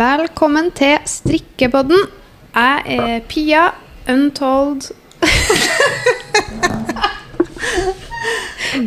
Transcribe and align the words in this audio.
Velkommen 0.00 0.70
til 0.78 0.96
strikkepodden. 1.10 1.98
Jeg 2.54 2.94
er 2.96 3.18
Pia 3.28 3.66
Untold. 4.08 4.86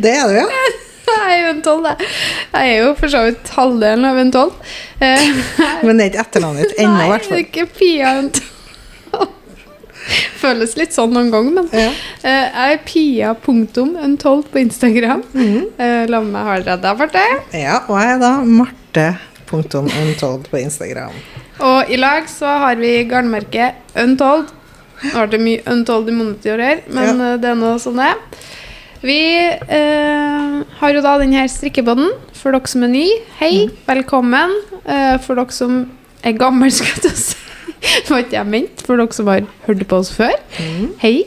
Det 0.02 0.10
er 0.10 0.24
du, 0.26 0.34
ja. 0.40 0.46
Jeg 1.14 1.36
er 1.44 1.50
Untold, 1.52 1.84
jeg. 1.86 2.06
Jeg 2.54 2.70
er 2.72 2.78
jo 2.80 2.94
for 2.98 3.12
så 3.12 3.20
vidt 3.26 3.50
halvdelen 3.54 4.06
av 4.08 4.16
Untold. 4.18 4.54
Eh, 5.04 5.26
Men 5.84 5.98
det 6.00 6.06
er 6.06 6.10
ikke 6.10 6.22
etternavnet 6.24 6.64
ditt 6.72 6.80
ennå, 6.82 7.04
i 7.04 7.10
hvert 7.12 7.28
Nei, 7.28 7.28
fall. 7.28 7.42
ikke 7.44 7.66
Pia 7.78 8.14
Untold. 8.22 8.50
Føles 10.40 10.74
litt 10.76 10.92
sånn 10.96 11.14
noen 11.16 11.30
ganger, 11.32 11.52
men 11.60 11.68
Ja. 11.72 11.90
eh, 12.24 12.48
jeg 12.48 12.74
er 12.74 12.82
Pia.untold 12.88 14.48
på 14.52 14.60
Instagram. 14.64 15.22
Eh, 15.36 16.02
La 16.10 16.20
meg 16.24 16.48
ha 16.50 16.56
redda 16.64 16.96
for 16.98 17.12
det. 17.14 17.28
ja, 17.60 17.78
og 17.86 17.94
jeg 18.00 18.16
er 18.16 18.18
da 18.24 18.32
Marte.untold 19.52 20.48
på 20.50 20.58
Instagram. 20.58 21.12
Og 21.60 21.90
i 21.92 21.96
lag 22.00 22.26
så 22.30 22.46
har 22.64 22.76
vi 22.80 23.04
garnmerket 23.08 23.74
Untold. 24.00 24.48
Nå 25.04 25.12
ble 25.14 25.26
det 25.34 25.40
mye 25.42 25.62
Untold 25.70 26.08
i 26.08 26.14
monitor 26.16 26.58
her, 26.62 26.80
men 26.88 27.18
Ja. 27.20 27.32
eh, 27.34 27.36
det 27.38 27.50
er 27.50 27.54
nå 27.60 27.74
sånn 27.78 27.96
det 28.00 28.06
er. 28.08 28.16
Vi 29.04 29.18
eh, 29.68 30.62
har 30.80 30.94
jo 30.94 31.00
da 31.04 31.18
denne 31.20 31.44
strikkebånden 31.48 32.10
for 32.32 32.52
dere 32.52 32.66
som 32.70 32.82
er 32.86 32.88
ny. 32.88 33.06
Hei, 33.38 33.68
velkommen. 33.86 34.54
Eh, 34.86 35.18
for 35.18 35.34
dere 35.36 35.52
som 35.52 35.90
er 36.24 36.32
gamle, 36.32 36.70
skal 36.72 37.02
jeg 37.10 37.12
si. 37.16 37.36
Det 37.84 38.08
var 38.10 38.22
ikke 38.24 38.38
jeg 38.38 38.46
ment. 38.48 38.80
For 38.86 38.96
dere 38.96 39.12
som 39.12 39.26
har 39.28 39.44
hørt 39.66 39.86
på 39.88 39.96
oss 40.00 40.10
før. 40.14 40.32
Hei, 41.02 41.26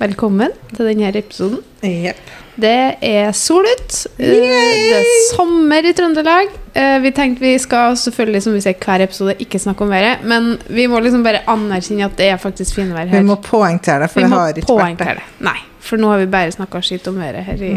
velkommen 0.00 0.52
til 0.76 0.88
denne 0.88 1.10
episoden. 1.18 1.60
Yep. 1.84 2.30
Det 2.62 2.72
er 3.08 3.30
sol 3.32 3.64
ut. 3.64 3.94
Eh, 4.18 4.28
Det 4.28 4.96
er 4.98 5.06
sommer 5.32 5.86
i 5.88 5.92
Trøndelag. 5.96 6.50
Eh, 6.74 6.98
Vi 7.02 7.10
tenkte 7.10 7.40
vi 7.40 7.58
skal 7.58 7.96
selvfølgelig, 7.96 8.42
som 8.42 8.52
vi 8.54 8.60
ser 8.60 8.74
hver 8.74 9.02
episode, 9.06 9.34
ikke 9.40 9.58
snakke 9.58 9.82
om 9.84 9.90
været, 9.90 10.24
men 10.24 10.58
vi 10.68 10.86
må 10.86 11.00
liksom 11.00 11.22
bare 11.24 11.40
anerkjenne 11.48 12.04
at 12.04 12.16
det 12.16 12.28
er 12.28 12.36
faktisk 12.36 12.74
finvær 12.74 13.06
her. 13.08 13.18
Vi 13.20 13.26
må 13.26 13.36
poengtere 13.36 14.02
det, 14.02 14.10
for 14.10 14.20
Vi 14.20 14.26
det 14.26 14.32
har 14.32 14.48
ikke 14.54 14.76
vært 14.98 15.16
det. 15.16 15.22
Nei, 15.40 15.58
for 15.80 15.96
nå 15.96 16.10
har 16.12 16.18
vi 16.18 16.26
bare 16.26 16.52
snakka 16.52 16.82
skitt 16.82 17.08
om 17.08 17.16
været 17.18 17.44
her 17.44 17.62
i 17.62 17.72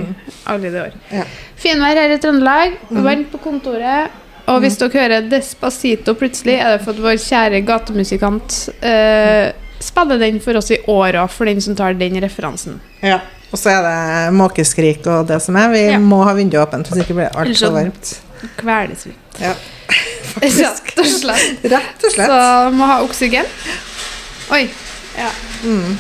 alle 0.48 0.72
de 0.72 0.82
år. 0.82 0.92
Ja. 1.12 1.24
Finvær 1.56 1.96
her 1.96 2.12
i 2.14 2.18
Trøndelag. 2.20 2.72
Mm. 2.90 3.04
Varmt 3.04 3.32
på 3.32 3.38
kontoret. 3.38 4.10
Og 4.48 4.60
hvis 4.62 4.78
dere 4.78 4.92
hører 4.94 5.22
Despacito 5.30 6.14
plutselig, 6.14 6.60
er 6.60 6.76
det 6.78 6.84
for 6.86 6.92
at 6.94 7.00
vår 7.02 7.16
kjære 7.18 7.64
gatemusikant 7.66 8.70
eh, 8.84 9.52
spiller 9.86 10.20
den 10.22 10.40
for 10.44 10.58
oss 10.60 10.72
i 10.76 10.80
år 10.92 11.18
òg, 11.22 11.30
for 11.34 11.46
den 11.50 11.62
som 11.62 11.76
tar 11.78 11.94
den 11.98 12.18
referansen. 12.24 12.80
Ja. 13.02 13.20
Og 13.52 13.60
så 13.62 13.70
er 13.72 13.86
det 13.86 14.34
måkeskrik 14.36 15.06
og 15.08 15.28
det 15.30 15.38
som 15.46 15.56
er. 15.56 15.70
Vi 15.72 15.84
Ja. 15.94 16.00
må 16.02 16.24
ha 16.26 16.34
vinduet 16.34 16.66
åpent, 16.68 16.90
hvis 16.90 17.04
ikke 17.06 17.16
blir 17.16 17.30
det 17.30 17.58
så- 17.58 17.70
altfor 17.70 17.76
varmt. 17.78 18.16
Kveles 18.58 19.06
vi. 19.08 19.14
Ja. 19.40 19.54
Rett 20.42 21.00
og 21.00 21.06
slett. 21.06 21.64
Rett 21.76 22.04
og 22.04 22.12
slett. 22.12 22.28
Så 22.30 22.72
må 22.76 22.86
ha 22.90 23.02
oksygen. 23.04 23.46
Oi. 24.52 24.70
Ja. 25.18 25.30
Mm. 25.64 25.98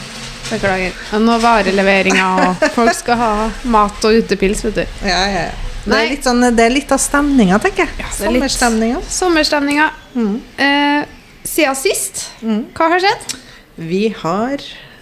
Beklager. 0.50 0.92
Nå 1.20 1.38
vareleveringa, 1.42 2.26
og 2.50 2.66
folk 2.78 2.94
skal 2.94 3.18
ha 3.18 3.30
mat 3.72 4.04
og 4.06 4.20
utepils, 4.22 4.64
vet 4.68 4.76
du. 4.82 4.84
Ja, 5.08 5.22
ja, 5.28 5.46
ja. 5.48 5.52
Det 5.86 5.94
er 6.00 6.08
litt, 6.10 6.24
sånn, 6.26 6.42
det 6.58 6.64
er 6.66 6.72
litt 6.74 6.92
av 6.96 6.98
stemninga, 7.02 7.60
tenker 7.62 7.86
jeg. 7.86 7.94
Ja, 8.02 8.08
er 8.10 8.18
Sommerstemninga. 8.18 9.02
Sommerstemninga. 9.20 9.90
Mm. 10.16 10.32
Eh, 10.58 11.04
siden 11.46 11.76
sist, 11.78 12.24
Mm. 12.42 12.64
hva 12.74 12.88
har 12.90 13.00
skjedd? 13.04 13.36
Vi 13.76 14.14
har 14.22 14.54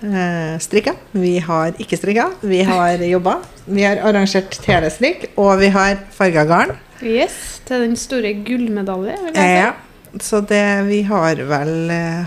eh, 0.01 0.59
strikka, 0.59 0.93
vi 1.11 1.37
har 1.45 1.71
ikke 1.81 1.97
strikka, 1.99 2.29
vi 2.41 2.63
har 2.65 2.97
jobba. 3.15 3.35
Vi 3.65 3.83
har 3.85 3.97
arrangert 4.03 4.51
telestrikk, 4.65 5.27
og 5.37 5.59
vi 5.61 5.67
har 5.75 5.95
farga 6.15 6.43
garn. 6.49 6.71
Yes, 7.03 7.61
til 7.67 7.79
den 7.87 7.95
store 7.99 8.33
gullmedalje, 8.45 9.15
Eh, 9.35 9.57
Ja. 9.61 9.71
Så 10.21 10.41
det 10.45 10.65
vi 10.85 10.99
har 11.09 11.35
vel 11.49 11.89
eh, 11.89 12.25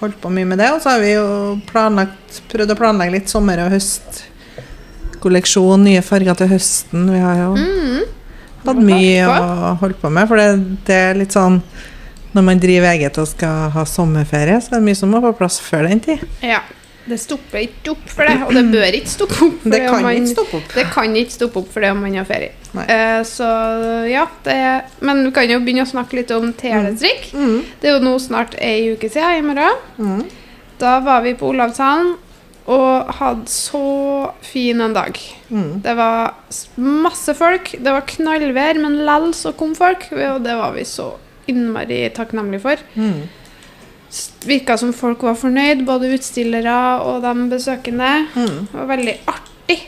holdt 0.00 0.20
på 0.22 0.30
mye 0.30 0.46
med 0.46 0.58
det. 0.62 0.68
Og 0.70 0.78
så 0.84 0.88
har 0.94 1.00
vi 1.02 1.10
jo 1.16 1.24
planlagt, 1.66 2.38
prøvd 2.52 2.70
å 2.70 2.76
planlegge 2.78 3.16
litt 3.16 3.28
sommer- 3.32 3.58
og 3.64 3.72
høstkolleksjon, 3.74 5.82
nye 5.82 5.98
farger 6.06 6.34
til 6.38 6.48
høsten. 6.54 7.10
Vi 7.10 7.18
har 7.18 7.36
jo. 7.40 7.50
Mm. 7.58 8.06
hatt 8.62 8.78
mye 8.78 9.26
å 9.26 9.74
holde 9.80 9.98
på 9.98 10.06
med. 10.14 10.28
For 10.30 10.38
det, 10.38 10.46
det 10.86 10.94
er 11.08 11.18
litt 11.18 11.34
sånn 11.34 11.56
når 12.32 12.46
man 12.46 12.60
driver 12.62 12.92
eget 12.94 13.18
og 13.20 13.28
skal 13.30 13.72
ha 13.74 13.84
sommerferie, 13.88 14.60
så 14.60 14.74
er 14.74 14.80
det 14.80 14.86
mye 14.88 14.98
som 14.98 15.12
må 15.12 15.20
på 15.24 15.34
plass 15.40 15.60
før 15.62 15.88
den 15.90 16.00
tid. 16.04 16.24
Ja. 16.44 16.62
Det 17.02 17.16
stopper 17.18 17.64
ikke 17.64 17.96
opp 17.96 18.10
for 18.14 18.28
det, 18.28 18.34
og 18.46 18.52
det 18.54 18.62
bør 18.70 18.94
ikke 18.94 19.10
stoppe 19.10 19.38
opp. 19.48 19.64
Det 19.66 19.80
om 19.88 19.96
kan 19.96 20.04
man, 20.06 20.18
ikke 20.20 20.34
stoppe 20.36 20.58
opp. 20.60 20.74
Det 20.76 20.84
kan 20.92 21.16
ikke 21.18 21.34
stoppe 21.34 21.58
opp 21.58 21.72
for 21.74 21.82
det 21.82 21.90
om 21.90 22.02
man 22.04 22.14
har 22.14 22.28
ferie. 22.28 22.52
Eh, 22.72 23.22
så 23.28 23.48
ja, 24.08 24.22
det 24.46 24.54
Men 25.04 25.24
vi 25.26 25.32
kan 25.34 25.50
jo 25.50 25.58
begynne 25.60 25.84
å 25.84 25.90
snakke 25.90 26.20
litt 26.20 26.30
om 26.34 26.52
telestrikk. 26.56 27.32
Mm. 27.34 27.56
Det 27.80 27.90
er 27.90 27.96
jo 27.96 28.04
nå 28.06 28.14
snart 28.22 28.54
ei 28.62 28.92
uke 28.94 29.10
siden, 29.10 29.40
i 29.40 29.46
morgen. 29.48 29.82
Mm. 29.98 30.22
Da 30.78 31.00
var 31.02 31.26
vi 31.26 31.34
på 31.38 31.50
Olavshallen 31.50 32.14
og 32.70 33.10
hadde 33.18 33.50
så 33.50 34.30
fin 34.46 34.80
en 34.80 34.94
dag. 34.94 35.18
Mm. 35.50 35.82
Det 35.82 35.96
var 35.98 36.36
masse 36.78 37.34
folk. 37.34 37.74
Det 37.74 37.96
var 37.98 38.06
knallvær, 38.06 38.78
men 38.78 39.00
lell 39.08 39.32
så 39.34 39.50
kom 39.58 39.74
folk, 39.74 40.06
og 40.14 40.44
det 40.46 40.54
var 40.60 40.78
vi 40.78 40.86
så 40.86 41.10
innmari 41.50 42.02
takknemlig 42.14 42.60
for. 42.62 42.82
Mm. 42.94 43.22
Virka 44.44 44.76
som 44.76 44.92
folk 44.92 45.22
var 45.24 45.38
fornøyd, 45.40 45.86
både 45.88 46.10
utstillere 46.16 46.76
og 47.06 47.22
de 47.24 47.46
besøkende. 47.52 48.10
Mm. 48.34 48.58
Det 48.68 48.76
var 48.76 48.90
veldig 48.90 49.14
artig. 49.32 49.78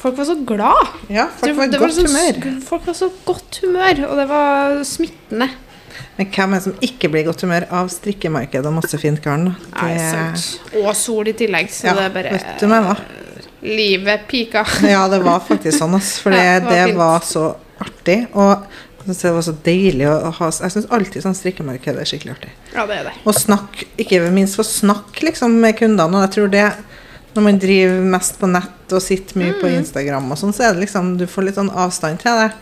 Folk 0.00 0.16
var 0.20 0.28
så 0.28 0.36
glad. 0.46 0.94
Ja, 1.12 1.26
folk 1.40 1.56
var 1.56 1.68
i 1.68 1.80
godt 1.80 1.96
sånn 1.96 2.08
humør. 2.12 2.60
Folk 2.64 2.88
var 2.88 2.96
så 2.98 3.10
godt 3.24 3.60
humør, 3.64 4.02
og 4.10 4.18
det 4.20 4.26
var 4.28 4.80
smittende. 4.88 5.50
Men 6.16 6.28
hvem 6.30 6.52
er 6.54 6.60
det 6.60 6.64
som 6.66 6.76
ikke 6.86 7.08
blir 7.10 7.24
i 7.24 7.26
godt 7.28 7.42
humør 7.44 7.66
av 7.74 7.88
strikkemarked 7.92 8.66
og 8.68 8.76
masse 8.76 8.98
fint 9.02 9.20
garn? 9.24 9.48
Nei, 9.74 9.94
Det- 9.96 10.82
Og 10.84 10.94
sol 10.96 11.28
i 11.28 11.32
tillegg, 11.32 11.68
så 11.70 11.86
Ja, 11.86 11.94
det 11.94 12.04
er 12.04 12.10
bare 12.10 12.32
vet 12.32 12.60
du 12.60 12.66
meg, 12.66 12.84
da. 12.84 12.96
Livet 13.62 14.28
pika. 14.28 14.64
Ja, 14.82 15.08
det 15.08 15.22
var 15.24 15.40
faktisk 15.40 15.78
sånn, 15.78 15.94
altså. 15.94 16.20
For 16.22 16.30
Ja, 16.36 16.60
det 16.60 16.64
var 16.64 16.86
det 16.86 16.96
var 16.96 17.20
så 17.20 17.56
artig. 17.80 18.28
Og 18.34 18.66
jeg 19.06 19.16
det 19.22 19.34
var 19.34 19.42
så 19.42 19.52
deilig 19.64 20.06
å 20.08 20.32
ha 20.32 20.46
Jeg 20.50 20.72
syns 20.72 20.86
alltid 20.90 21.22
sånn 21.22 21.34
strikkemarked 21.36 21.98
er 22.00 22.04
skikkelig 22.08 22.32
artig. 22.36 22.50
Ja, 22.74 22.86
det 22.86 22.96
er 22.98 23.04
det. 23.04 23.12
Og 23.26 23.34
snakk, 23.34 23.84
ikke 23.98 24.20
minst 24.32 24.56
for 24.56 24.64
snakk 24.64 25.20
liksom 25.20 25.60
med 25.60 25.76
kundene. 25.76 26.16
Og 26.16 26.22
jeg 26.24 26.30
tror 26.38 26.50
det 26.50 26.72
når 27.34 27.42
man 27.42 27.58
driver 27.58 28.00
mest 28.14 28.38
på 28.38 28.46
nett 28.46 28.92
og 28.94 29.02
sitter 29.02 29.38
mye 29.40 29.52
på 29.60 29.66
Mm. 29.66 29.78
Instagram 29.80 30.30
og 30.32 30.38
sånn, 30.38 30.52
så 30.54 30.68
er 30.68 30.74
det 30.74 30.86
liksom 30.86 31.16
Du 31.18 31.26
får 31.26 31.44
litt 31.44 31.56
sånn 31.56 31.70
avstand 31.74 32.20
til 32.20 32.30
det. 32.32 32.52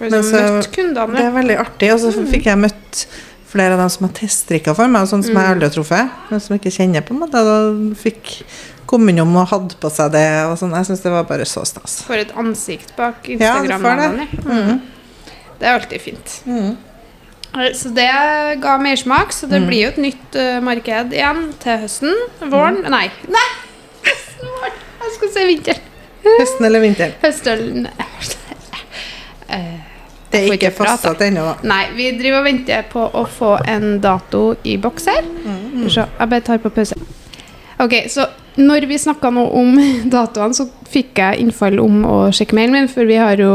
Men 0.00 0.22
så. 0.22 0.60
Det 0.60 1.24
er 1.24 1.32
veldig 1.32 1.58
artig. 1.58 1.92
Og 1.92 2.00
så 2.00 2.12
Mm. 2.12 2.26
fikk 2.32 2.44
jeg 2.44 2.58
møtt 2.58 3.06
flere 3.46 3.72
av 3.72 3.78
dem 3.78 3.88
som 3.88 4.06
har 4.08 4.14
teststrikka 4.14 4.74
for 4.74 4.88
meg, 4.88 5.02
sånn 5.06 5.22
som 5.24 5.34
jeg 5.34 5.44
Mm. 5.44 5.52
aldri 5.52 5.68
har 5.68 5.70
truffet. 5.70 6.10
Men 6.30 6.40
som 6.40 6.56
jeg 6.58 6.60
ikke 6.62 6.76
kjenner, 6.78 7.00
på 7.02 7.10
en 7.14 7.20
måte. 7.20 7.32
Da 7.32 7.94
fikk 7.94 8.42
kommet 8.86 9.10
innom 9.14 9.36
og 9.36 9.48
hadde 9.48 9.74
på 9.80 9.90
seg 9.90 10.12
det. 10.12 10.44
Og 10.46 10.58
sånn. 10.58 10.74
Jeg 10.74 10.86
syns 10.86 11.02
det 11.02 11.12
var 11.12 11.24
bare 11.24 11.44
så 11.44 11.64
stas. 11.66 12.02
For 12.02 12.14
et 12.14 12.32
ansikt 12.34 12.96
bak 12.96 13.16
Ja, 13.28 13.60
du 13.62 13.68
får 13.68 13.96
det. 13.96 14.44
Mm. 14.44 14.80
Mm. 15.56 15.60
Det 15.60 15.66
er 15.68 15.74
alltid 15.80 16.00
fint. 16.04 16.42
Mm. 16.46 16.76
Så 17.74 17.88
det 17.96 18.06
ga 18.60 18.76
mersmak, 18.78 19.32
så 19.32 19.46
det 19.48 19.62
Mm. 19.62 19.66
blir 19.70 19.82
jo 19.82 19.88
et 19.88 19.98
nytt 19.98 20.36
uh, 20.36 20.60
marked 20.60 21.12
igjen 21.16 21.54
til 21.62 21.78
høsten. 21.86 22.14
Våren 22.52 22.82
Mm. 22.84 22.90
Nei, 22.90 23.10
nei! 23.28 23.46
Våren. 24.42 24.72
Jeg 25.00 25.14
skal 25.16 25.28
si 25.32 25.46
vinter. 25.48 25.78
Høsten 26.26 26.66
eller 26.66 26.80
vinteren? 26.80 27.12
Høsten 27.22 27.88
Eh, 29.48 29.78
Det 30.32 30.40
er 30.42 30.52
ikke 30.56 30.72
fastsatt 30.74 31.20
ennå. 31.22 31.44
Nei, 31.62 31.84
vi 31.94 32.10
driver 32.18 32.40
og 32.40 32.44
venter 32.48 32.82
på 32.90 33.04
å 33.14 33.22
få 33.30 33.52
en 33.70 34.00
dato 34.02 34.56
i 34.66 34.74
boks 34.76 35.06
her. 35.06 35.22
Mm. 35.22 35.84
Så 35.88 36.02
jeg 36.18 36.28
bare 36.28 36.40
tar 36.40 36.58
på 36.58 36.68
pause. 36.74 36.96
Ok, 37.78 37.94
så 38.10 38.26
når 38.56 38.86
vi 38.88 38.98
snakka 39.00 39.30
nå 39.34 39.44
om 39.58 39.76
datoene, 40.14 40.56
så 40.56 40.68
fikk 40.90 41.20
jeg 41.20 41.42
innfall 41.44 41.80
om 41.82 42.04
å 42.08 42.16
sjekke 42.34 42.56
mailen 42.56 42.76
min, 42.78 42.90
for 42.90 43.08
vi 43.08 43.18
har 43.20 43.40
jo 43.40 43.52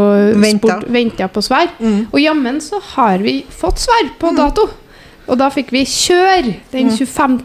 venta 0.91 1.29
på 1.31 1.43
svar. 1.45 1.71
Mm. 1.79 2.11
Og 2.11 2.19
jammen 2.21 2.61
så 2.63 2.81
har 2.93 3.23
vi 3.23 3.41
fått 3.49 3.81
svar 3.85 4.13
på 4.21 4.33
dato. 4.37 4.67
Og 5.31 5.37
da 5.39 5.47
fikk 5.53 5.71
vi 5.73 5.85
kjør 5.87 6.49
den 6.73 6.91
25. 6.91 7.37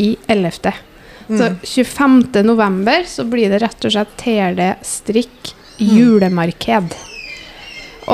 i 0.00 0.14
11. 0.32 0.82
Så 1.26 1.48
25. 1.66 2.20
november 2.46 3.02
så 3.08 3.24
blir 3.26 3.50
det 3.50 3.58
rett 3.64 3.84
og 3.84 3.92
slett 3.92 4.14
TRD 4.20 4.62
strikk 4.86 5.52
julemarked. 5.82 6.94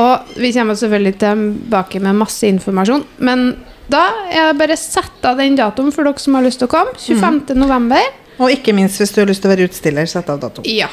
Og 0.01 0.33
vi 0.41 0.53
kommer 0.55 0.79
selvfølgelig 0.81 1.19
tilbake 1.21 2.01
med 2.01 2.17
masse 2.23 2.49
informasjon. 2.49 3.05
Men 3.21 3.53
da 3.93 4.07
er 4.33 4.49
det 4.49 4.61
bare 4.63 4.79
sett 4.81 5.25
av 5.29 5.37
den 5.41 5.59
datoen 5.59 5.93
for 5.93 6.09
dere 6.09 6.23
som 6.23 6.39
har 6.39 6.47
lyst 6.47 6.63
til 6.63 6.71
å 6.71 6.73
komme. 6.73 6.97
25. 6.97 7.53
november. 7.61 8.01
Og 8.39 8.51
ikke 8.51 8.73
minst 8.75 8.99
hvis 9.01 9.13
du 9.15 9.21
har 9.21 9.29
lyst 9.29 9.43
til 9.45 9.51
å 9.51 9.55
være 9.55 9.67
utstiller, 9.69 10.07
sett 10.07 10.31
av 10.33 10.41
dato. 10.41 10.63
Ja. 10.65 10.89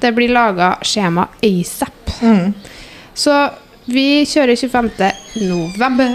Det 0.00 0.14
blir 0.16 0.32
laga 0.32 0.74
skjema 0.82 1.28
ASAP. 1.44 2.14
Mm. 2.22 2.54
Så 3.14 3.34
vi 3.86 4.24
kjører 4.26 4.56
25. 4.56 4.90
november. 5.44 6.08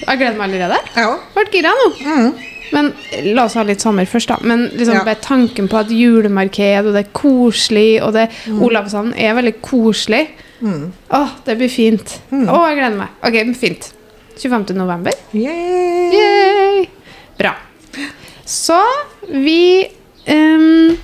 Jeg 0.00 0.18
gleder 0.18 0.38
meg 0.38 0.46
allerede. 0.48 0.78
Ja. 0.96 1.10
Ble 1.34 1.44
gira 1.52 1.74
nå. 1.76 1.90
Mm. 2.00 2.32
Men 2.72 2.92
la 3.34 3.44
oss 3.48 3.56
ha 3.58 3.64
litt 3.66 3.82
sommer 3.82 4.06
først, 4.06 4.30
da. 4.30 4.36
Men 4.46 4.68
liksom 4.72 4.94
Ja. 4.94 5.04
bare 5.04 5.20
tanken 5.20 5.68
på 5.68 5.78
at 5.80 5.88
julemarked, 5.90 6.86
og 6.86 6.94
det 6.94 7.06
er 7.06 7.10
koselig, 7.12 8.00
og 8.02 8.12
det 8.14 8.28
Olavshallen 8.48 9.12
er 9.18 9.34
veldig 9.34 9.56
koselig. 9.60 10.28
Mm. 10.62 10.92
Åh, 11.10 11.30
det 11.44 11.56
blir 11.58 11.68
fint. 11.68 12.20
Mm. 12.30 12.48
Åh, 12.48 12.68
jeg 12.68 12.76
gleder 12.78 12.96
meg. 12.96 13.08
Ok, 13.24 13.54
fint. 13.58 13.92
25. 14.40 14.74
november. 14.76 15.12
Yay! 15.34 16.12
Yay! 16.14 16.86
Bra. 17.38 17.54
Så 18.50 18.80
vi 19.30 19.86
um, 20.26 20.96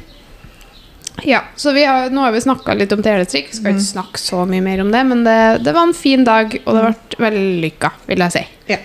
Ja, 1.22 1.44
så 1.56 1.72
vi 1.72 1.84
har, 1.86 2.10
nå 2.10 2.20
har 2.26 2.34
vi 2.34 2.42
snakka 2.42 2.74
litt 2.74 2.92
om 2.92 3.02
telestrikk. 3.04 3.54
Skal 3.54 3.76
ikke 3.76 3.86
snakke 3.86 4.20
så 4.20 4.42
mye 4.48 4.64
mer 4.64 4.82
om 4.82 4.90
det, 4.92 5.02
men 5.08 5.22
det, 5.26 5.38
det 5.64 5.72
var 5.72 5.88
en 5.88 5.96
fin 5.96 6.26
dag, 6.26 6.58
og 6.66 6.76
det 6.76 6.84
ble 6.84 7.26
vellykka, 7.26 7.92
vil 8.10 8.24
jeg 8.26 8.34
si. 8.34 8.44
Ja. 8.74 8.80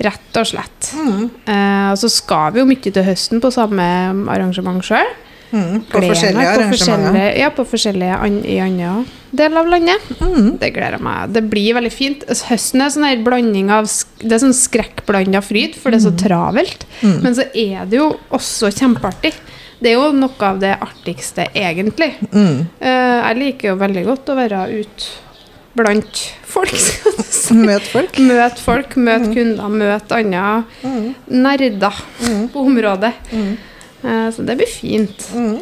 Rett 0.00 0.40
og 0.40 0.48
slett. 0.48 0.90
Eh, 0.96 1.88
og 1.92 1.98
så 2.00 2.08
skal 2.08 2.54
vi 2.54 2.62
jo 2.62 2.68
mye 2.68 2.80
til 2.88 3.04
høsten 3.04 3.42
på 3.44 3.52
samme 3.52 3.84
arrangement 4.32 4.80
sjøl. 4.84 5.12
Mm, 5.50 5.80
på 5.90 6.00
forskjellige 6.04 6.50
arrangementer. 6.54 7.38
Ja, 7.40 7.48
på 7.50 7.64
forskjellige 7.66 8.18
an 8.22 8.36
i 8.46 8.58
andre 8.62 9.04
deler 9.34 9.60
av 9.62 9.70
landet. 9.70 10.10
Mm. 10.20 10.50
Det 10.58 10.72
gleder 10.74 10.96
jeg 10.98 11.04
meg. 11.06 11.32
Det 11.34 11.42
blir 11.50 11.74
veldig 11.78 11.92
fint. 11.94 12.24
Høsten 12.48 12.82
er 12.84 12.90
sånn 12.94 13.06
her 13.08 13.22
blanding 13.26 13.70
av 13.74 13.88
Det 14.22 14.32
er 14.36 14.42
sånn 14.42 14.54
skrekkblanda 14.56 15.42
fryd, 15.42 15.74
for 15.78 15.90
det 15.90 16.00
er 16.00 16.06
så 16.08 16.14
travelt. 16.18 16.86
Men 17.02 17.34
så 17.34 17.46
er 17.54 17.86
det 17.90 17.98
jo 17.98 18.12
også 18.30 18.70
kjempeartig. 18.74 19.32
Det 19.80 19.90
er 19.94 19.96
jo 19.96 20.10
noe 20.12 20.44
av 20.44 20.58
det 20.60 20.74
artigste, 20.84 21.46
egentlig. 21.56 22.12
Mm. 22.34 22.66
Eh, 22.78 23.16
jeg 23.30 23.38
liker 23.40 23.70
jo 23.72 23.78
veldig 23.80 24.04
godt 24.10 24.28
å 24.28 24.36
være 24.36 24.64
ute 24.82 25.06
blant 25.78 26.20
folk. 26.50 26.74
si. 26.76 27.54
Møte 27.54 27.86
folk. 27.88 28.18
Møte 28.20 28.60
folk, 28.60 28.96
møte 29.00 29.32
kunder, 29.34 29.68
møte 29.72 30.18
andre 30.18 30.64
Mm. 30.84 31.14
nerder 31.28 31.96
på 32.52 32.66
området. 32.66 33.12
Eh, 34.04 34.30
så 34.34 34.42
det 34.46 34.56
blir 34.60 34.66
fint. 34.70 35.26
Mm. 35.34 35.58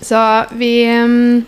Så 0.00 0.20
vi 0.52 0.72
mm, 0.86 1.44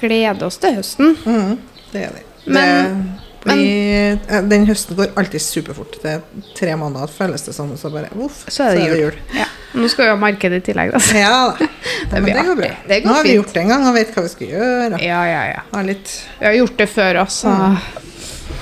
gleder 0.00 0.46
oss 0.46 0.58
til 0.62 0.74
høsten. 0.80 1.16
Mm. 1.26 1.56
Det 1.92 2.04
gjør 2.04 2.14
vi. 2.18 2.24
Men- 2.52 3.00
det 3.42 3.54
blir, 3.56 4.18
eh, 4.28 4.42
den 4.48 4.66
høsten 4.68 4.96
går 4.96 5.14
alltid 5.16 5.40
superfort. 5.40 5.94
Det 6.02 6.10
er 6.10 6.20
tre 6.58 6.74
måneder, 6.76 7.08
føles 7.08 7.42
det 7.46 7.54
som. 7.54 7.70
Så 7.76 7.88
bare 7.90 8.10
uff, 8.20 8.44
Så 8.48 8.64
er 8.68 8.74
det 8.76 8.98
jul. 9.00 9.14
Ja. 9.34 9.46
Nå 9.74 9.88
skal 9.88 10.04
vi 10.04 10.10
ha 10.10 10.16
marked 10.16 10.52
i 10.52 10.60
tillegg, 10.60 10.92
da. 10.92 11.00
Ja 11.16 11.54
da. 11.56 11.66
Men 12.12 12.24
blir 12.26 12.34
det 12.34 12.44
går 12.44 12.56
bra. 12.58 12.70
Det 12.88 12.98
går 13.02 13.08
Nå 13.08 13.14
har 13.14 13.22
vi 13.22 13.28
fint. 13.28 13.36
gjort 13.38 13.54
det 13.54 13.60
en 13.62 13.68
gang 13.68 13.86
og 13.88 13.94
vet 13.94 14.14
hva 14.14 14.22
vi 14.22 14.28
skal 14.28 14.46
gjøre. 14.48 15.00
Ja, 15.00 15.20
ja, 15.30 15.42
ja. 15.54 15.62
Ha 15.72 15.82
litt 15.86 16.12
Vi 16.40 16.46
har 16.46 16.52
gjort 16.58 16.76
det 16.76 16.88
før 16.90 17.20
også. 17.22 17.48
Mm. 17.48 17.76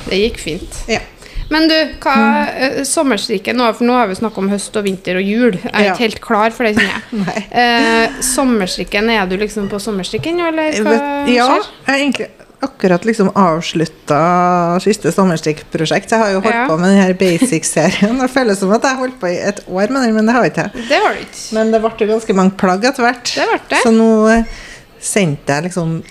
det 0.08 0.20
gikk 0.22 0.38
fint. 0.38 0.78
Ja. 0.88 1.00
Men 1.50 1.68
du, 1.70 1.74
hva 2.04 2.14
mm. 2.14 2.84
sommerstrikken 2.84 3.56
nå? 3.56 3.68
For 3.78 3.88
nå 3.88 3.94
har 3.96 4.10
vi 4.10 4.18
snakka 4.18 4.42
om 4.42 4.50
høst 4.52 4.74
og 4.76 4.84
vinter 4.84 5.16
og 5.20 5.24
jul. 5.24 5.54
Jeg 5.56 5.72
er 5.72 5.86
Ja. 5.86 5.94
ikke 5.94 6.04
helt 6.06 6.20
klar 6.24 6.50
for 6.52 6.68
det, 6.68 6.74
kjenner 6.76 7.32
jeg. 7.32 7.44
Eh, 7.58 8.18
sommerstrikken, 8.24 9.08
er 9.10 9.26
du 9.30 9.36
liksom 9.40 9.70
på 9.72 9.80
sommerstrikken 9.80 10.36
nå, 10.38 10.50
eller 10.52 10.76
hva 10.84 10.92
vet, 10.92 11.32
ja, 11.32 11.46
skjer? 11.48 11.70
jeg 11.86 11.88
har 11.88 12.02
egentlig 12.02 12.28
akkurat 12.68 13.04
liksom 13.06 13.28
avslutta 13.38 14.18
siste 14.82 15.12
sommerstikkprosjekt. 15.14 16.10
Jeg 16.10 16.18
har 16.18 16.32
jo 16.34 16.40
holdt 16.42 16.54
Ja. 16.54 16.64
på 16.66 16.78
med 16.80 16.90
denne 16.90 17.14
basic-serien. 17.18 18.18
Det 18.18 18.30
føles 18.30 18.58
som 18.58 18.72
at 18.74 18.82
jeg 18.82 18.90
har 18.96 18.98
holdt 18.98 19.20
på 19.20 19.30
i 19.30 19.36
et 19.38 19.60
år 19.68 19.92
med 19.94 20.02
den, 20.02 20.14
men 20.16 20.26
det 20.26 20.34
har 20.34 20.42
jeg 20.42 20.52
ikke. 20.56 20.70
Det 20.88 20.98
har 21.04 21.20
ikke. 21.22 21.42
Men 21.54 21.70
det 21.72 21.80
ble 21.84 22.08
ganske 22.10 22.34
mange 22.34 22.56
plagg 22.58 22.84
etter 22.84 23.06
hvert. 23.06 23.34
Det 23.34 23.46
ble 23.46 23.60
det. 23.70 23.82
Så 23.84 23.92
nå 23.94 24.10
sendte 25.00 25.54
jeg 25.54 25.68
liksom 25.68 26.02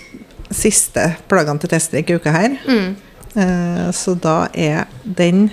siste 0.50 1.04
plaggene 1.28 1.60
til 1.60 1.68
teststrikk 1.68 2.10
i 2.10 2.16
uka 2.16 2.32
her. 2.32 2.56
Mm. 2.66 2.96
Eh, 3.36 3.90
så 3.92 4.14
da 4.18 4.48
er 4.54 4.84
den 5.04 5.50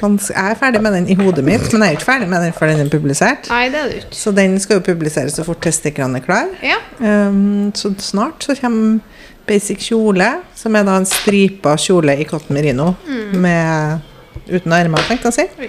ganske 0.00 0.32
Jeg 0.32 0.50
er 0.50 0.54
ferdig 0.56 0.80
med 0.82 0.92
den 0.96 1.08
i 1.08 1.14
hodet 1.14 1.44
mitt, 1.44 1.72
men 1.72 1.82
jeg 1.82 1.88
er 1.92 1.98
ikke 1.98 2.06
ferdig 2.08 2.28
med 2.28 2.40
den 2.46 2.52
før 2.56 2.70
den 2.72 2.80
er 2.86 2.88
publisert. 2.88 3.50
Nei, 3.50 3.66
det 3.68 3.80
er 3.82 3.88
det 3.90 3.96
ikke. 4.00 4.16
Så 4.16 4.32
den 4.32 4.58
skal 4.60 4.78
jo 4.78 4.84
publiseres 4.86 5.34
så 5.36 5.44
fort 5.44 5.60
testiklene 5.60 6.16
er 6.16 6.24
klar. 6.24 6.46
Ja. 6.64 6.78
Um, 7.28 7.72
så 7.76 7.92
snart 7.98 8.42
så 8.46 8.54
kommer 8.60 9.00
basic 9.46 9.82
kjole, 9.90 10.30
som 10.56 10.76
er 10.76 10.84
da 10.88 10.96
en 10.96 11.06
stripa 11.06 11.74
kjole 11.76 12.16
i 12.20 12.24
cotton 12.24 12.54
merino 12.56 12.94
Mm. 13.06 13.40
med 13.42 14.00
uten 14.48 14.72
armer, 14.72 15.04
tenkte 15.08 15.28
jeg 15.28 15.32
å 15.32 15.68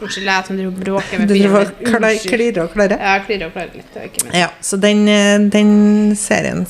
Unnskyld, 0.00 0.26
jeg 0.26 0.46
som 0.46 0.56
driver 0.56 0.84
bråker 0.84 1.18
med 1.18 1.28
bilen. 1.28 2.20
klirre 2.28 2.62
og 2.64 2.72
klare. 2.72 2.96
Ja, 3.00 3.18
klirrer 3.24 3.46
og 3.46 3.52
klarer 3.52 3.74
litt. 3.74 4.34
Ja, 4.34 4.48
så 4.60 4.76
den, 4.80 5.06
eh, 5.08 5.38
den 5.50 6.16
serien 6.16 6.66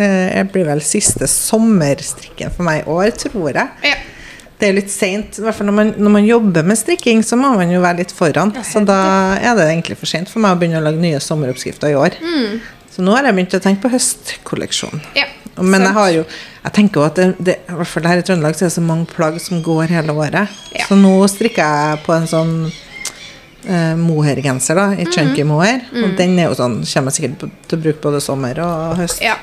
eh, 0.00 0.40
blir 0.52 0.68
vel 0.68 0.82
siste 0.84 1.28
sommerstrikken 1.30 2.54
for 2.54 2.66
meg 2.66 2.82
i 2.82 2.88
år, 2.90 3.12
tror 3.20 3.52
jeg. 3.52 3.68
Ja. 3.86 3.98
Det 4.60 4.68
er 4.68 4.76
litt 4.76 4.92
seint. 4.92 5.38
I 5.40 5.44
hvert 5.46 5.56
fall 5.56 5.70
når 5.70 5.76
man, 5.78 5.94
når 5.96 6.14
man 6.18 6.26
jobber 6.28 6.66
med 6.68 6.76
strikking, 6.76 7.22
så 7.24 7.38
må 7.40 7.54
man 7.56 7.70
jo 7.72 7.80
være 7.80 8.02
litt 8.02 8.12
foran. 8.12 8.52
Så 8.66 8.82
da 8.84 9.00
er 9.40 9.56
det 9.56 9.70
egentlig 9.70 9.96
for 10.00 10.10
sent 10.10 10.28
for 10.28 10.42
meg 10.44 10.52
å 10.52 10.60
begynne 10.60 10.82
å 10.82 10.84
lage 10.84 11.00
nye 11.00 11.20
sommeroppskrifter 11.24 11.94
i 11.94 11.96
år. 11.96 12.18
Mm. 12.20 12.58
Så 12.92 13.04
nå 13.06 13.14
har 13.16 13.24
jeg 13.24 13.38
begynt 13.38 13.56
å 13.56 13.62
tenke 13.64 13.86
på 13.86 13.94
høstkolleksjon. 13.94 15.04
ja. 15.16 15.28
Men 15.60 15.82
jeg 15.82 15.92
har 15.92 16.10
jo 16.14 16.20
Jeg 16.62 16.72
tenker 16.76 17.00
jo 17.00 17.06
at 17.06 17.16
det, 17.18 17.24
det, 17.40 17.54
i 17.68 17.74
hvert 17.76 17.88
fall 17.88 18.06
her 18.08 18.20
i 18.20 18.24
Trøndelag 18.24 18.56
så 18.56 18.66
er 18.66 18.68
det 18.68 18.74
så 18.76 18.82
mange 18.84 19.08
plagg 19.08 19.38
som 19.40 19.62
går 19.64 19.90
hele 19.92 20.12
året. 20.12 20.52
Ja. 20.76 20.84
Så 20.88 20.96
nå 20.98 21.14
strikker 21.32 21.64
jeg 21.64 22.02
på 22.04 22.12
en 22.12 22.28
sånn 22.28 22.52
eh, 23.64 23.94
mohairgenser, 23.96 24.76
da, 24.76 24.90
i 24.92 25.06
chunky 25.08 25.46
mohair. 25.48 25.86
Og 25.96 26.18
den 26.18 26.36
er 26.36 26.50
jo 26.50 26.58
sånn, 26.58 26.82
kommer 26.84 27.08
jeg 27.14 27.16
sikkert 27.16 27.46
til 27.64 27.78
å 27.78 27.82
bruke 27.86 28.04
både 28.04 28.20
sommer 28.24 28.60
og 28.60 29.00
høst. 29.00 29.24
Ja. 29.24 29.38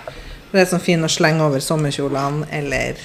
Det 0.52 0.62
er 0.62 0.70
sånn 0.70 0.80
fin 0.84 1.04
å 1.04 1.10
slenge 1.12 1.44
over 1.44 1.60
sommerkjolene 1.64 2.48
eller 2.56 2.96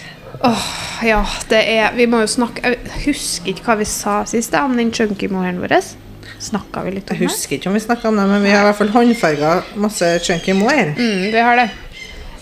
Åh, 0.46 0.62
ja, 1.04 1.18
det 1.50 1.58
er 1.68 1.92
Vi 1.96 2.06
må 2.08 2.22
jo 2.22 2.28
snakke 2.30 2.62
Jeg 2.72 3.02
husker 3.04 3.50
ikke 3.52 3.66
hva 3.66 3.76
vi 3.82 3.86
sa 3.90 4.22
sist 4.26 4.54
om 4.58 4.76
den 4.78 4.92
chunky-moren 4.94 5.58
vår. 5.60 5.74
Snakka 6.42 6.82
vi 6.86 6.94
litt 6.96 7.10
om 7.10 7.16
det? 7.16 7.20
Jeg 7.20 7.28
husker 7.30 7.56
ikke 7.58 7.68
om 7.70 7.76
vi 7.76 7.82
snakka 7.84 8.08
om 8.08 8.16
det, 8.18 8.24
men 8.30 8.42
vi 8.42 8.50
har 8.50 8.64
i 8.64 8.68
hvert 8.70 8.78
fall 8.80 8.92
håndfarga 8.94 9.52
masse 9.78 10.08
chunky 10.24 10.54
moer. 10.58 10.94
Mm, 10.96 11.26
vi 11.34 11.38
har 11.44 11.60
det. 11.60 11.68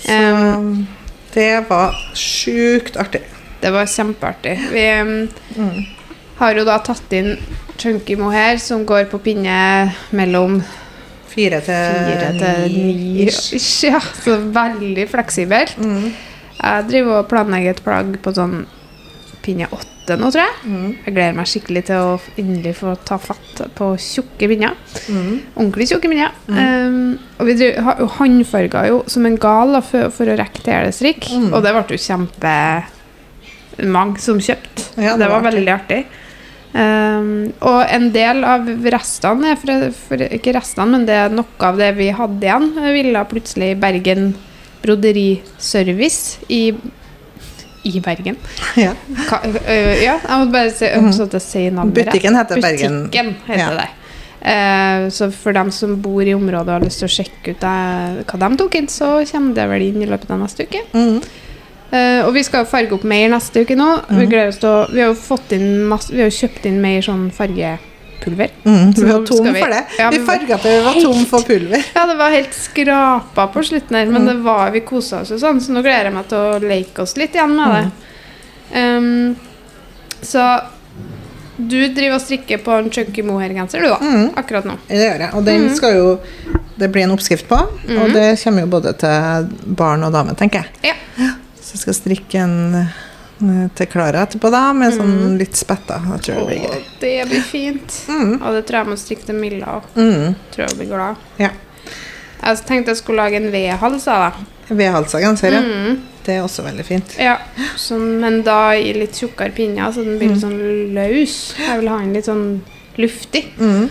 Så 0.04 0.16
um, 0.56 0.86
det 1.34 1.48
var 1.68 1.96
sjukt 2.16 2.96
artig. 2.96 3.20
det 3.60 3.72
var 3.74 3.84
kjempeartig. 3.90 4.54
Vi 4.72 4.86
um, 5.00 5.28
Mm. 5.56 5.82
har 6.38 6.54
jo 6.56 6.64
da 6.64 6.78
tatt 6.78 7.12
inn 7.12 7.34
chunky 7.76 8.16
mohair 8.16 8.56
som 8.62 8.86
går 8.88 9.04
på 9.10 9.18
pinne 9.20 9.92
mellom 10.16 10.62
Fire 11.30 11.60
til 11.64 12.74
ni 12.74 13.28
Ja, 13.28 14.00
så 14.02 14.36
veldig 14.54 15.06
fleksibelt. 15.12 15.76
Mm. 15.78 16.10
Jeg 16.60 16.88
driver 16.90 17.22
og 17.22 17.28
planlegger 17.30 17.76
et 17.76 17.82
plagg 17.86 18.16
på 18.24 18.32
sånn 18.36 18.64
pinne 19.40 19.68
åtte 19.72 20.16
nå, 20.20 20.28
tror 20.34 20.42
jeg. 20.42 20.56
Mm. 20.68 20.88
Jeg 21.06 21.14
gleder 21.16 21.36
meg 21.38 21.48
skikkelig 21.48 21.82
til 21.88 21.96
å 22.02 22.16
endelig 22.40 22.74
få 22.80 22.92
ta 23.08 23.16
fatt 23.22 23.62
på 23.78 23.92
tjukke 24.02 24.48
pinner. 24.50 24.74
Mm. 25.08 25.30
Ordentlig 25.54 25.86
tjukke 25.92 26.10
pinner. 26.12 26.34
Um, 26.50 27.14
og 27.38 27.48
vi 27.48 27.54
driver, 27.56 27.86
ha- 27.86 28.08
håndfarga 28.18 28.82
jo 28.90 28.98
som 29.08 29.24
en 29.30 29.38
gal 29.40 29.72
da, 29.78 29.80
for, 29.86 30.10
for 30.12 30.28
å 30.28 30.36
rekke 30.40 30.64
telestrikk. 30.66 31.30
Mm. 31.32 31.52
Og 31.54 31.62
det 31.64 31.72
ble 31.78 31.96
jo 31.96 32.02
kjempe 32.04 32.56
mange 33.88 34.20
som 34.20 34.40
kjøpte. 34.42 34.90
Ja, 35.00 35.14
det, 35.14 35.22
det 35.24 35.30
var 35.30 35.40
var 35.40 35.52
veldig 35.54 35.72
artig. 35.78 36.02
Um, 36.70 37.50
og 37.66 37.80
en 37.90 38.12
del 38.14 38.44
av 38.46 38.68
restene 38.94 39.56
for, 39.58 39.88
for, 40.06 40.22
Ikke 40.36 40.52
restene, 40.54 40.92
men 40.92 41.06
det 41.08 41.16
er 41.18 41.32
noe 41.34 41.66
av 41.66 41.80
det 41.80 41.88
vi 41.98 42.12
hadde 42.14 42.46
igjen, 42.46 42.68
ville 42.94 43.24
plutselig 43.26 43.72
Bergen 43.82 44.28
Broderiservice 44.84 46.46
i 46.48 46.62
i 47.82 48.00
Bergen. 48.00 48.36
Ja. 48.76 48.92
Ka, 49.28 49.40
ø, 49.46 49.76
ja, 49.96 50.18
jeg 50.20 50.36
må 50.42 50.50
bare 50.52 50.70
si, 50.74 50.84
mm 50.84 51.12
si 51.40 51.62
navnet. 51.70 51.94
Butikken 51.96 52.36
heter 52.36 52.60
Bergen. 52.60 52.98
Butikken 53.06 53.34
heter 53.46 53.58
Ja. 53.58 53.70
det. 53.80 53.88
Uh, 54.40 55.10
så 55.10 55.30
for 55.32 55.52
dem 55.52 55.70
som 55.70 55.98
bor 56.00 56.22
i 56.22 56.34
området 56.34 56.68
og 56.68 56.78
har 56.78 56.84
lyst 56.84 57.02
til 57.02 57.08
å 57.08 57.12
sjekke 57.12 57.52
ut 57.52 57.60
det, 57.60 58.24
hva 58.30 58.38
de 58.40 58.56
tok 58.56 58.74
inn, 58.78 58.88
så 58.88 59.08
kommer 59.28 59.54
det 59.54 59.66
vel 59.68 59.82
inn 59.82 60.02
i 60.02 60.08
løpet 60.08 60.30
av 60.30 60.40
neste 60.40 60.64
uke. 60.64 60.80
Mm. 60.94 61.18
Eh, 61.92 62.20
og 62.24 62.32
vi 62.36 62.42
skal 62.46 62.62
jo 62.64 62.70
farge 62.70 62.94
opp 62.94 63.02
mer 63.04 63.28
neste 63.32 63.64
uke 63.64 63.74
nå. 63.78 63.86
Vi, 64.14 64.26
gleder 64.30 64.48
oss 64.52 64.60
til 64.62 64.68
å, 64.70 64.86
vi 64.92 65.00
har 65.02 65.10
jo 65.10 65.58
masse, 65.90 66.12
Vi 66.14 66.22
har 66.22 66.30
kjøpt 66.30 66.66
inn 66.70 66.80
mer 66.80 67.00
sånn 67.02 67.30
fargepulver. 67.34 68.50
Mm, 68.64 68.92
så 68.94 69.00
vi 69.04 69.10
var 69.10 69.26
tom 69.26 69.52
vi- 69.52 69.60
for 69.60 69.68
det. 69.74 69.82
Ja, 69.98 70.10
vi 70.10 70.18
farga 70.18 70.58
til 70.62 70.70
vi 70.70 70.84
var 70.86 71.00
tom 71.02 71.24
for 71.26 71.40
pulver. 71.42 71.84
Ja, 71.96 72.06
det 72.06 72.16
var 72.16 72.30
helt 72.30 72.54
skrapa 72.54 73.48
på 73.52 73.64
slutten 73.66 73.96
her, 73.96 74.06
men 74.06 74.26
det 74.26 74.36
var, 74.44 74.70
vi 74.70 74.80
kosa 74.86 75.20
oss 75.22 75.32
og 75.32 75.40
sånn, 75.40 75.60
så 75.60 75.72
nå 75.74 75.82
gleder 75.82 76.04
jeg 76.04 76.14
meg 76.14 76.28
til 76.28 76.38
å 76.38 76.60
leke 76.62 77.02
oss 77.02 77.16
litt 77.16 77.34
igjen 77.34 77.56
med 77.56 77.74
det. 77.74 77.90
Um, 78.76 79.36
så 80.22 80.44
du 81.58 81.88
driver 81.92 82.14
og 82.16 82.22
strikker 82.22 82.62
på 82.64 82.72
en 82.78 82.90
chunky 82.90 83.22
mohair-genser, 83.26 83.80
du 83.82 83.88
da, 83.88 83.98
Mm. 83.98 84.30
akkurat 84.36 84.64
nå. 84.64 84.78
Det 84.88 84.96
gjør 84.96 85.18
jeg. 85.18 85.34
Og 85.34 85.44
den 85.44 85.74
skal 85.74 85.94
jo 85.94 86.18
det 86.78 86.88
blir 86.92 87.02
en 87.02 87.10
oppskrift 87.10 87.46
på. 87.48 87.58
Og 87.58 88.12
det 88.14 88.38
kommer 88.42 88.60
jo 88.62 88.66
både 88.66 88.94
til 88.96 89.48
barn 89.76 90.02
og 90.04 90.12
dame, 90.12 90.34
tenker 90.34 90.62
jeg. 90.62 90.94
Ja. 91.18 91.26
Så 91.70 91.76
jeg 91.76 91.84
skal 91.84 91.94
strikke 91.94 92.38
en 92.42 92.54
eh, 92.74 93.66
til 93.78 93.86
Klara 93.86 94.24
etterpå, 94.26 94.50
da, 94.50 94.64
med 94.74 94.96
sånn 94.96 95.36
litt 95.38 95.54
spetta. 95.54 96.00
Det 96.18 96.34
blir 96.34 96.64
gøy. 96.64 96.80
det 96.98 97.12
blir 97.30 97.44
fint. 97.46 97.94
Mm. 98.10 98.32
Og 98.40 98.56
det 98.56 98.64
tror 98.66 98.80
jeg 98.80 98.88
må 98.90 98.96
strikke 98.98 99.28
til 99.28 99.38
Milla 99.38 99.76
òg. 99.78 99.86
Mm. 99.94 100.34
Tror 100.50 100.64
jeg 100.64 100.72
hun 100.72 100.80
blir 100.82 100.90
glad. 100.90 101.22
Ja. 101.38 101.52
Jeg 102.40 102.64
tenkte 102.66 102.90
jeg 102.90 102.98
skulle 102.98 103.22
lage 103.22 103.38
en 103.38 103.46
V-hals 103.54 104.08
av 104.10 104.26
det. 104.26 104.48
Vedhalsa 104.80 105.22
genser, 105.22 105.54
ja. 105.54 105.62
Mm. 105.62 106.02
Det 106.26 106.34
er 106.34 106.42
også 106.42 106.66
veldig 106.66 106.84
fint. 106.90 107.14
Ja, 107.22 107.38
så, 107.78 107.96
men 108.02 108.42
da 108.46 108.74
i 108.74 108.90
litt 108.98 109.16
tjukkere 109.18 109.54
pinner, 109.54 109.94
så 109.94 110.02
den 110.04 110.18
blir 110.18 110.34
litt 110.34 110.42
sånn 110.42 110.58
løs. 110.94 111.38
Jeg 111.58 111.80
vil 111.80 111.90
ha 111.90 112.02
den 112.02 112.12
litt 112.18 112.26
sånn 112.26 112.44
luftig. 112.98 113.46
Mm. 113.62 113.88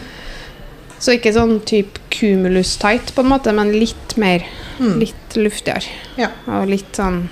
Så 1.00 1.16
ikke 1.16 1.32
sånn 1.36 1.62
type 1.68 2.04
cumulus 2.12 2.76
tight, 2.80 3.16
på 3.16 3.24
en 3.24 3.32
måte, 3.32 3.56
men 3.56 3.72
litt 3.80 4.20
mer 4.20 4.44
Mm. 4.80 5.00
Litt 5.02 5.36
luftigere. 5.36 5.84
Ja. 6.16 6.30
Og 6.48 6.70
litt 6.72 6.96
sånn 6.96 7.26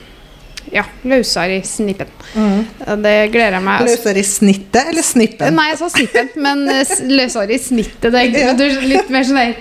ja, 0.74 0.84
løsere 1.08 1.58
i 1.60 1.64
snippen. 1.68 2.10
Mm. 2.36 2.62
Det 3.04 3.16
gleder 3.34 3.58
jeg 3.58 3.66
meg. 3.66 3.88
Løsere 3.88 4.22
i 4.22 4.28
snittet 4.28 4.92
eller 4.92 5.06
snippen? 5.06 5.56
Nei, 5.58 5.70
jeg 5.72 5.80
sa 5.82 5.90
snippen, 5.94 6.30
men 6.44 6.64
eh, 6.74 6.94
løsere 7.12 7.56
i 7.56 7.60
snittet. 7.62 8.12
Det 8.12 8.22
er 8.22 8.38
Ja. 8.48 8.54
du 8.58 8.66
litt 8.88 9.10
mer 9.14 9.28
sånn 9.28 9.42
der 9.42 9.56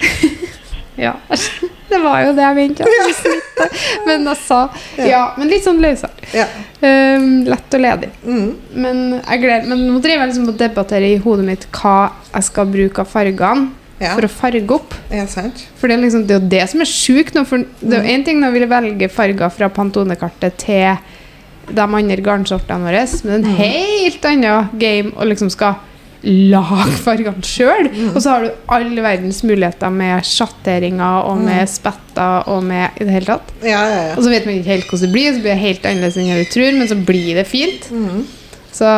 Ja, 1.00 1.14
det 1.88 1.98
var 2.02 2.20
jo 2.26 2.32
det 2.36 2.44
jeg 2.44 2.56
mente. 2.58 2.84
Ja. 2.84 3.66
Men 4.06 4.26
jeg 4.28 4.38
sa 4.44 4.58
Ja, 5.00 5.22
men 5.38 5.48
litt 5.48 5.64
sånn 5.64 5.80
løsere. 5.80 6.12
Ja. 6.36 6.46
Um, 6.80 7.42
lett 7.48 7.76
og 7.76 7.82
ledig. 7.84 8.10
Mm. 8.24 8.46
Men, 8.74 9.02
jeg 9.20 9.42
gleder, 9.42 9.68
men 9.70 9.86
nå 9.88 10.00
driver 10.00 10.24
jeg 10.26 10.32
liksom 10.32 10.48
og 10.52 10.58
debatterer 10.60 11.08
i 11.08 11.20
hodet 11.24 11.46
mitt 11.46 11.66
hva 11.76 11.96
jeg 12.34 12.48
skal 12.50 12.68
bruke 12.72 13.04
av 13.04 13.10
fargene 13.10 13.68
Ja. 14.00 14.14
for 14.16 14.24
å 14.24 14.32
farge 14.32 14.72
opp. 14.72 14.94
ja, 15.12 15.26
sant. 15.28 15.66
For 15.76 15.90
det 15.90 15.98
er, 15.98 16.04
liksom, 16.06 16.24
det 16.26 16.36
er 16.36 16.40
jo 16.40 16.50
det 16.54 16.64
som 16.72 16.80
er 16.80 16.88
sjukt 16.88 17.36
nå. 17.36 17.44
For 17.48 17.66
det 17.80 17.98
er 17.98 18.06
jo 18.06 18.14
én 18.16 18.24
ting 18.24 18.40
når 18.40 18.54
vi 18.56 18.68
velger 18.70 19.12
farger 19.12 19.52
fra 19.52 19.68
Pantone-kartet 19.76 20.56
til 20.64 20.96
de 21.70 21.84
andre 21.84 22.16
garnsortene 22.24 22.88
våre, 22.88 23.04
men 23.28 23.36
en 23.36 23.58
helt 23.60 24.24
annen 24.26 24.72
game 24.80 25.12
å 25.14 25.26
liksom 25.28 25.52
skal 25.52 25.78
lage 26.24 26.96
fargene 27.06 27.44
sjøl. 27.46 27.88
Og 28.10 28.18
så 28.20 28.34
har 28.34 28.44
du 28.44 28.72
all 28.72 28.90
verdens 29.04 29.42
muligheter 29.46 29.92
med 29.94 30.26
sjatteringer 30.26 31.28
og 31.28 31.40
med 31.44 31.68
spetter 31.70 32.48
og 32.50 32.64
med 32.66 33.00
i 33.00 33.06
det 33.06 33.14
hele 33.18 33.34
tatt. 33.34 33.52
Ja, 33.62 33.80
ja, 33.84 34.02
ja. 34.10 34.14
Og 34.16 34.24
så 34.24 34.32
vet 34.32 34.48
man 34.48 34.58
ikke 34.58 34.72
helt 34.74 34.90
hvordan 34.90 35.06
det 35.06 35.14
blir, 35.14 35.32
så 35.32 35.44
blir 35.44 35.52
det 35.52 35.62
helt 35.62 35.88
annerledes 35.88 36.20
enn 36.20 36.40
du 36.40 36.52
tror, 36.52 36.78
men 36.78 36.90
så 36.90 36.98
blir 37.12 37.34
det 37.40 37.46
fint. 37.48 37.90
Mm. 37.92 38.24
Så 38.72 38.94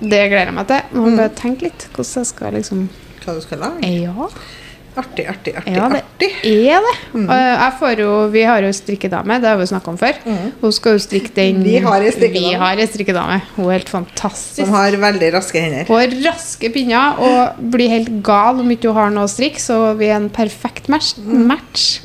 det 0.00 0.22
gleder 0.30 0.50
jeg 0.50 0.56
meg 0.56 0.70
til. 0.70 0.94
Man 0.94 1.10
må 1.10 1.18
bare 1.18 1.34
tenke 1.38 1.68
litt 1.68 1.86
hvordan 1.94 2.22
jeg 2.22 2.30
skal 2.30 2.56
liksom 2.58 2.86
Hva 3.26 3.34
du 3.34 3.42
skal 3.42 3.58
lage? 3.64 3.90
Ja. 3.90 4.30
Artig, 4.96 5.26
artig, 5.28 5.52
artig. 5.58 5.72
Ja, 5.76 5.88
det 5.92 5.98
artig. 6.00 6.28
er 6.48 6.80
det. 6.80 6.92
Mm. 7.12 7.26
Jeg 7.28 7.72
får 7.80 8.00
jo, 8.00 8.12
vi 8.32 8.44
har 8.48 8.64
jo 8.64 8.70
strikkedame, 8.72 9.36
det 9.42 9.50
har 9.50 9.58
vi 9.60 9.66
jo 9.66 9.70
snakka 9.74 9.92
om 9.92 9.98
før. 10.00 10.20
Hun 10.62 10.72
skal 10.72 10.96
jo 10.96 11.02
strikke 11.04 11.34
den 11.36 11.60
Vi 11.66 11.74
har 11.84 12.00
ei 12.00 12.14
strikkedame. 12.14 12.86
Strikkedame. 12.88 13.38
Hun 13.58 13.66
er 13.66 13.76
helt 13.76 13.92
fantastisk. 13.92 14.62
Som 14.62 14.72
har 14.72 14.96
veldig 15.02 15.30
raske 15.36 15.60
hender. 15.60 15.84
Hun 15.90 16.00
har 16.00 16.16
raske 16.30 16.72
pinner 16.72 17.20
og 17.28 17.60
blir 17.76 17.92
helt 17.92 18.12
gal 18.24 18.62
om 18.64 18.72
ikke 18.72 18.88
hun 18.88 19.02
har 19.02 19.12
noe 19.12 19.28
å 19.28 19.34
strikke, 19.34 19.60
så 19.60 19.82
vi 20.00 20.08
er 20.08 20.16
en 20.16 20.30
perfekt 20.32 20.88
match. 20.88 21.12
match. 21.20 21.98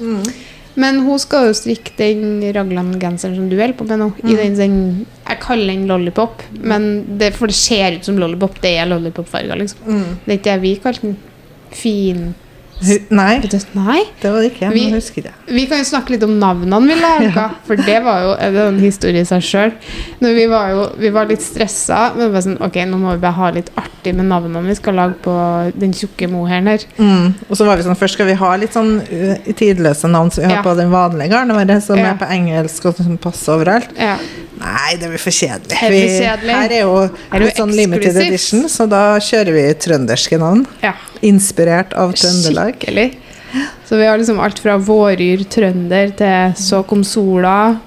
Men 0.80 1.02
hun 1.04 1.20
skal 1.20 1.50
jo 1.50 1.56
strikke 1.58 1.92
den 1.98 2.40
Ragland-genseren 2.56 3.36
som 3.36 3.50
du 3.52 3.58
holder 3.58 3.76
på 3.76 3.88
med 3.90 4.00
nå. 4.00 4.12
I 4.24 4.38
den, 4.40 4.56
den, 4.56 4.78
jeg 5.28 5.42
kaller 5.44 5.74
den 5.74 5.88
lollipop, 5.90 6.46
men 6.62 7.18
det, 7.20 7.34
for 7.36 7.52
det 7.52 7.58
ser 7.60 7.98
ut 7.98 8.08
som 8.08 8.20
lollipop. 8.22 8.62
Det 8.64 8.78
er 8.80 8.88
lollipop-farger, 8.88 9.60
liksom. 9.60 9.84
Det 10.24 10.32
er 10.32 10.40
ikke 10.40 10.54
det 10.54 10.62
vi 10.64 10.76
kalte 10.84 11.10
den. 11.10 11.20
Fin 11.72 12.24
Nei, 12.82 13.36
Nei. 13.78 14.04
det 14.22 14.32
var 14.32 14.42
det 14.42 14.52
ikke. 14.54 14.70
Vi- 14.74 15.22
det. 15.22 15.32
Vi 15.48 15.66
kan 15.68 15.78
jo 15.78 15.84
snakke 15.86 16.10
litt 16.16 16.24
om 16.24 16.40
navnene 16.40 16.80
vi 16.88 16.96
laga, 17.00 17.50
for 17.68 17.76
det 17.76 18.00
var 18.04 18.22
jo 18.24 18.32
en 18.68 18.80
historie 18.80 19.22
i 19.22 19.26
seg 19.26 19.42
sjøl. 19.46 19.72
Vi 20.20 20.46
var 20.50 20.70
jo 20.72 20.88
vi 20.98 21.10
var 21.14 21.26
litt 21.30 21.42
stressa, 21.42 22.12
men 22.16 22.28
det 22.28 22.34
var 22.34 22.42
sånn, 22.42 22.58
ok, 22.62 22.76
nå 22.90 22.98
må 22.98 23.14
vi 23.16 23.22
bare 23.22 23.38
ha 23.38 23.50
litt 23.52 23.70
artig 23.78 24.16
med 24.18 24.26
navnene 24.32 24.66
vi 24.68 24.76
skal 24.76 24.96
lage 24.98 25.16
på 25.22 25.36
den 25.78 25.94
tjukke 25.94 26.28
moheren 26.32 26.68
her. 26.72 26.80
Mm. 26.98 27.34
Og 27.50 27.56
så 27.58 27.66
var 27.68 27.78
vi 27.78 27.84
sånn, 27.84 27.98
først 28.00 28.18
skal 28.18 28.26
vi 28.32 28.34
ha 28.42 28.56
litt 28.58 28.74
sånn 28.74 28.96
uh, 29.02 29.52
tidløse 29.54 30.10
navn 30.10 30.32
som 30.32 30.44
vi 30.44 30.50
har 30.50 30.62
Ja. 30.62 30.64
på 30.66 30.76
den 30.78 30.90
vanlige 30.92 31.30
garnet 31.30 31.56
vårt, 31.56 31.84
som 31.84 31.98
Ja. 31.98 32.12
er 32.14 32.18
på 32.18 32.30
engelsk 32.30 32.86
og 32.86 32.96
som 32.98 33.18
passer 33.18 33.54
overalt. 33.60 33.90
Ja. 33.98 34.18
Nei, 34.62 34.96
det 35.02 35.10
blir 35.10 35.22
for 35.22 35.34
kjedelig. 35.34 35.78
Vi, 35.92 36.02
her 36.52 36.72
er 36.72 36.82
jo 36.84 36.96
er 37.34 37.40
litt 37.44 37.58
sånn 37.58 37.74
limited 37.76 38.16
edition, 38.22 38.68
så 38.70 38.86
da 38.90 39.18
kjører 39.24 39.56
vi 39.58 39.64
trønderske 39.88 40.38
navn. 40.42 40.66
ja. 40.84 40.94
Inspirert 41.22 41.92
av 41.94 42.14
Trøndelag. 42.18 42.78
Skikkelig. 42.80 43.12
Så 43.86 43.98
vi 44.00 44.06
har 44.08 44.18
liksom 44.18 44.40
alt 44.42 44.58
fra 44.64 44.78
våryr 44.82 45.44
trønder 45.54 46.14
til 46.18 46.54
så 46.58 46.80
kom 46.88 47.04
sola. 47.06 47.80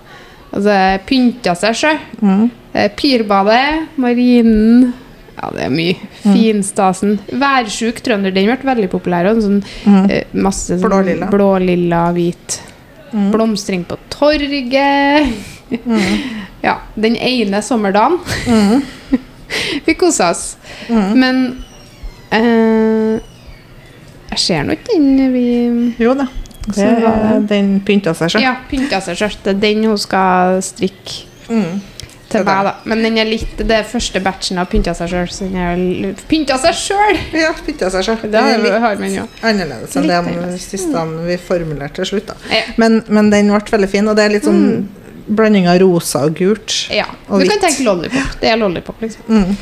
Altså 0.54 0.76
pynta 1.08 1.54
seg 1.58 1.74
sjø. 1.80 1.94
Mm. 2.22 2.44
Eh, 2.74 2.90
Pirbadet, 2.94 3.88
marinen 3.98 4.92
Ja, 5.34 5.48
det 5.50 5.64
er 5.66 5.72
mye. 5.74 5.96
Mm. 6.22 6.30
Finstasen. 6.36 7.16
Værsjuk 7.42 7.98
trønder, 8.06 8.30
den 8.32 8.46
ble 8.46 8.68
veldig 8.70 8.90
populær. 8.92 9.26
Og 9.32 9.42
sånn, 9.42 9.64
Mm. 9.84 10.10
eh, 10.10 10.24
masse 10.32 10.78
sånn 10.78 10.86
Blålilla. 10.88 11.26
blålilla, 11.30 12.04
hvit. 12.14 12.60
Mm. 13.12 13.32
Blomstring 13.32 13.84
på 13.84 13.98
torget. 14.10 15.34
ja, 16.64 16.78
den 16.96 17.16
ene 17.20 17.60
sommerdagen. 17.62 18.18
Mm. 18.48 18.82
Vi 19.86 19.94
kosa 20.00 20.30
oss. 20.32 20.56
Mm. 20.88 21.10
Men 21.20 21.40
eh, 22.34 23.20
jeg 24.34 24.40
ser 24.42 24.64
nå 24.66 24.74
ikke 24.74 24.96
den 24.96 25.32
vi 25.34 25.44
Jo 26.02 26.14
da. 26.18 26.26
Det, 26.64 26.86
den 27.50 27.74
pynta 27.86 28.14
seg 28.16 28.32
sjøl. 28.32 28.42
Ja, 28.42 28.54
pynta 28.70 28.98
seg 29.04 29.18
sjøl. 29.20 29.34
Det 29.44 29.52
er 29.52 29.58
den 29.66 29.84
hun 29.90 30.00
skal 30.00 30.62
strikke 30.64 31.30
Mm. 31.44 31.82
til 32.32 32.40
meg, 32.40 32.62
da. 32.64 32.70
Men 32.88 33.02
den 33.04 33.18
er 33.20 33.28
litt 33.28 33.58
det 33.60 33.74
er 33.76 33.82
første 33.84 34.18
batchen 34.24 34.56
av 34.58 34.70
pynta 34.72 34.94
seg 34.96 35.10
sjøl. 35.12 35.28
Så 35.30 35.44
den 35.44 35.60
er 35.60 36.14
pynta 36.30 36.56
seg 36.62 36.74
sjøl! 36.80 37.20
Ja, 37.36 37.50
pynta 37.66 37.90
seg 37.92 38.06
sjøl. 38.08 38.24
Det 38.32 38.40
har, 38.40 38.64
har 38.80 38.96
man 39.02 39.12
jo. 39.12 39.26
annerledes 39.44 39.94
enn 40.00 40.08
Litt 40.08 40.40
det 40.40 40.62
siste 40.64 41.04
vi 41.28 41.36
formulerte 41.36 42.00
til 42.00 42.14
slutt. 42.14 42.32
da. 42.32 42.38
Ja. 42.48 42.64
Men, 42.80 43.02
men 43.12 43.28
den 43.30 43.52
ble 43.52 43.60
veldig 43.76 43.90
fin, 43.92 44.08
og 44.08 44.16
det 44.16 44.24
er 44.24 44.34
litt 44.38 44.48
sånn 44.48 44.88
blanding 45.26 45.68
av 45.70 45.78
rosa 45.82 46.24
og 46.28 46.36
gult. 46.38 46.74
Ja. 46.92 47.06
Og 47.28 47.42
Du 47.42 47.48
kan 47.48 47.62
tenke 47.62 47.86
lollipop. 47.86 48.36
Det 48.40 48.50
er 48.50 48.60
lollipop, 48.60 49.00
liksom. 49.04 49.26
Mm. 49.28 49.56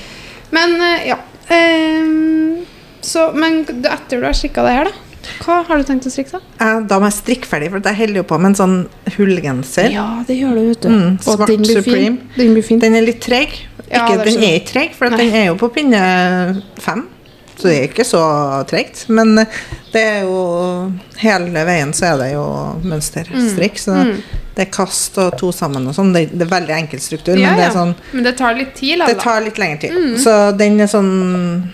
Men 0.52 0.76
eh, 0.88 1.09
ja. 1.12 1.19
Um, 1.52 2.62
så, 3.02 3.31
men 3.35 3.62
etter 3.66 4.21
du 4.21 4.26
har 4.26 4.37
strikka 4.37 4.64
det 4.66 4.76
her, 4.76 4.90
da? 4.90 5.09
Hva 5.42 5.61
har 5.69 5.78
du 5.78 5.87
tenkt 5.87 6.07
å 6.07 6.11
strikke, 6.11 6.38
da? 6.38 6.54
Jeg, 6.59 6.85
da 6.90 6.99
må 6.99 7.09
jeg 7.09 7.16
strikke 7.19 7.49
ferdig, 7.50 7.71
for 7.71 7.87
jeg 7.87 7.99
holder 7.99 8.21
jo 8.23 8.25
på 8.26 8.38
med 8.42 8.52
en 8.52 8.59
sånn 8.59 8.76
hullgenser. 9.16 9.90
Ja, 9.95 10.07
det 10.26 10.37
gjør 10.38 10.59
du, 10.59 10.62
vet 10.73 10.83
du. 10.83 10.90
Mm, 10.90 11.16
svart 11.23 11.50
den. 11.50 11.66
Supreme. 11.69 12.31
Den. 12.37 12.78
Den 12.83 12.99
er 12.99 13.07
litt 13.07 13.23
treg. 13.23 13.54
Ja, 13.87 14.07
Ikke, 14.07 14.23
det 14.23 14.33
den 14.33 14.47
er 14.47 14.57
ikke 14.59 14.71
treg, 14.73 14.95
for 14.99 15.12
Nei. 15.12 15.21
den 15.21 15.37
er 15.42 15.49
jo 15.50 15.59
på 15.61 15.69
pinne 15.75 16.02
fem. 16.83 17.04
Så 17.56 17.68
det 17.68 17.75
er 17.78 17.88
ikke 17.88 18.04
så 18.09 18.21
tregt. 18.71 19.04
Men 19.12 19.35
det 19.92 20.00
er 20.02 20.23
jo 20.25 20.92
hele 21.23 21.64
veien 21.68 21.92
så 21.94 22.12
er 22.14 22.18
det 22.23 22.30
jo 22.32 22.44
mønsterstrikk. 22.82 23.78
Så 23.78 23.92
Mm. 23.92 24.16
det 24.56 24.66
er 24.66 24.71
kast 24.73 25.16
og 25.18 25.37
to 25.38 25.52
sammen 25.52 25.87
og 25.88 25.94
sånn. 25.94 26.12
Det, 26.12 26.26
det 26.32 26.47
er 26.47 26.50
veldig 26.61 26.75
enkel 26.76 27.00
struktur, 27.00 27.37
Ja, 27.38 27.50
men 27.50 27.59
det 27.61 27.66
er 27.68 27.76
sånn 27.76 27.94
Men 28.12 28.25
det 28.25 28.37
tar 28.38 28.54
litt 28.54 28.75
tid, 28.75 28.99
da. 28.99 29.06
Det 29.06 29.18
tar 29.21 29.40
litt 29.44 29.59
lengre 29.59 29.80
tid. 29.80 29.92
Mm. 29.92 30.16
Så 30.18 30.56
den 30.59 30.80
er 30.80 30.87
sånn 30.87 31.73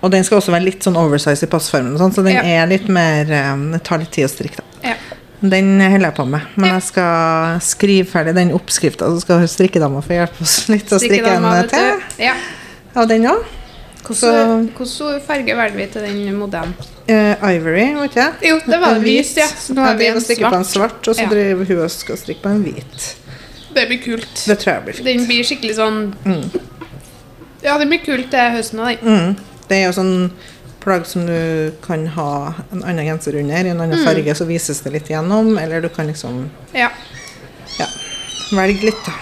Og 0.00 0.10
den 0.12 0.22
skal 0.22 0.38
også 0.38 0.52
være 0.54 0.62
litt 0.68 0.84
sånn 0.86 0.94
oversize 0.96 1.42
i 1.42 1.50
passformen, 1.50 1.94
og 1.94 1.98
sånn, 1.98 2.12
så 2.14 2.22
den 2.24 2.36
Ja. 2.36 2.42
er 2.62 2.66
litt 2.70 2.88
mer 2.88 3.26
eh, 3.32 3.56
Det 3.72 3.82
tar 3.82 3.98
litt 3.98 4.12
tid 4.12 4.26
å 4.26 4.30
strikke, 4.30 4.56
da. 4.62 4.90
Ja. 4.90 4.94
Den 5.40 5.80
holder 5.80 6.06
jeg 6.10 6.14
på 6.16 6.26
med. 6.26 6.40
Men 6.56 6.70
jeg 6.74 6.82
skal 6.82 7.60
skrive 7.60 8.06
ferdig 8.10 8.34
den 8.34 8.50
oppskrifta, 8.52 9.06
så 9.06 9.20
skal 9.20 9.46
strikkedama 9.46 10.02
få 10.02 10.16
hjelpe 10.18 10.42
oss 10.42 10.68
litt 10.68 10.90
å 10.90 10.98
strikke 10.98 11.36
en 11.36 11.68
til. 11.68 12.00
Ja. 12.18 12.34
Og 12.96 13.08
den 13.08 13.22
òg. 13.30 13.44
Hvordan 14.06 15.20
farge 15.26 15.56
velger 15.56 15.76
vi 15.76 15.86
til 15.92 16.02
den 16.06 16.34
modellen? 16.38 16.74
Uh, 17.08 17.34
Ivory, 17.50 17.94
vet 17.96 18.10
ikke 18.10 18.24
det? 18.40 18.48
Jo, 18.48 18.58
det 18.66 18.80
var 18.80 18.98
hvit. 19.00 19.36
ja. 19.36 19.46
Så 19.48 19.74
nå 19.74 19.84
har 19.84 19.94
vi 19.96 20.06
en 20.06 20.20
strikker 20.20 20.50
på 20.50 20.56
en 20.60 20.64
svart. 20.64 20.90
svart, 21.00 21.08
og 21.08 21.16
så 21.16 21.22
Ja. 21.22 21.28
driver 21.28 21.64
hun 21.64 21.82
og 21.84 21.90
skal 21.90 22.16
strikke 22.16 22.42
på 22.42 22.48
en 22.52 22.62
hvit. 22.64 23.14
Det 23.74 23.86
blir 23.88 23.98
kult. 24.02 24.44
Det 24.46 24.58
tror 24.58 24.72
jeg 24.74 24.84
blir 24.84 24.94
fint. 24.94 25.06
Den 25.06 25.26
blir 25.26 25.44
skikkelig 25.44 25.74
sånn 25.76 26.14
Mm. 26.24 26.60
Ja, 27.62 27.78
den 27.78 27.88
blir 27.88 28.04
kult 28.04 28.30
til 28.30 28.38
høsten 28.38 28.78
òg, 28.80 29.00
den. 29.02 29.08
Mm. 29.34 29.36
Det 29.68 29.76
er 29.76 29.86
jo 29.86 29.92
sånn 29.92 30.30
plagg 30.80 31.06
som 31.06 31.26
du 31.26 31.72
kan 31.82 32.06
ha 32.06 32.54
en 32.72 32.82
annen 32.84 33.04
genser 33.06 33.34
under, 33.38 33.56
i 33.56 33.68
en 33.70 33.76
Mm. 33.76 33.80
annen 33.82 34.04
farge, 34.04 34.34
så 34.36 34.46
vises 34.46 34.80
det 34.80 34.92
litt 34.92 35.08
gjennom, 35.08 35.58
eller 35.58 35.80
du 35.80 35.88
kan 35.88 36.06
liksom 36.06 36.48
Ja. 36.74 36.88
ja, 37.78 37.86
velge 38.52 38.82
litt, 38.84 39.04
da. 39.04 39.12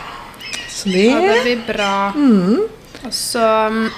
Så 0.69 0.85
det, 0.93 1.07
ja, 1.11 1.21
det 1.21 1.43
blir 1.45 1.75
bra. 1.75 2.13
mm. 2.15 2.61
Og 3.05 3.13
så 3.13 3.71
mm, 3.71 3.91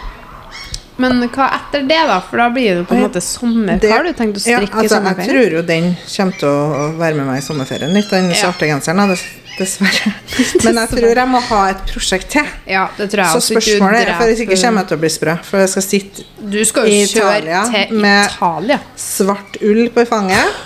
Men 0.99 1.21
hva 1.31 1.47
etter 1.55 1.85
det, 1.87 1.99
da? 2.11 2.21
For 2.27 2.37
da 2.43 2.49
blir 2.51 2.81
det 2.81 2.87
på 2.89 2.97
en 2.97 3.05
måte 3.07 3.21
sommer. 3.23 3.79
Hva 3.79 3.91
har 4.01 4.07
du 4.09 4.13
tenkt 4.19 4.41
å 4.41 4.43
ja, 4.51 4.59
strikke 4.59 4.85
i 4.85 4.89
sommerferien? 4.91 5.29
jeg 5.29 5.35
tror 5.35 5.53
jo 5.59 5.63
den 5.69 5.93
kommer 6.17 6.39
til 6.41 6.49
å 6.49 6.89
være 6.99 7.15
med 7.21 7.29
meg 7.31 7.39
i 7.39 7.45
sommerferien 7.47 7.93
litt, 7.95 8.11
den 8.11 8.31
Ja. 8.33 8.41
svarte 8.43 8.67
genseren, 8.67 9.15
dessverre. 9.59 10.13
Men 10.65 10.81
jeg 10.83 10.91
tror 10.95 11.21
jeg 11.23 11.29
må 11.31 11.41
ha 11.49 11.61
et 11.71 11.85
prosjekt 11.93 12.29
til. 12.35 12.51
Ja, 12.67 12.89
det 12.99 13.09
tror 13.13 13.25
jeg 13.25 13.31
Så 13.31 13.55
spørsmålet 13.55 14.03
er, 14.09 14.13
for 14.19 14.27
hvis 14.33 14.43
ikke 14.45 14.59
kommer 14.59 14.83
jeg 14.85 14.91
til 14.91 14.99
å 14.99 15.03
bli 15.07 15.13
sprø, 15.15 15.37
for 15.47 15.63
jeg 15.65 15.73
skal 15.75 15.87
sitte 15.87 16.27
Du 16.57 16.59
skal 16.67 16.87
jo 16.91 16.93
i 16.99 17.01
Italia 17.07 17.63
til 17.71 17.97
med- 18.03 18.31
Italia. 18.35 18.79
svart 18.97 19.59
ull 19.63 19.89
på 19.95 20.07
fanget. 20.07 20.61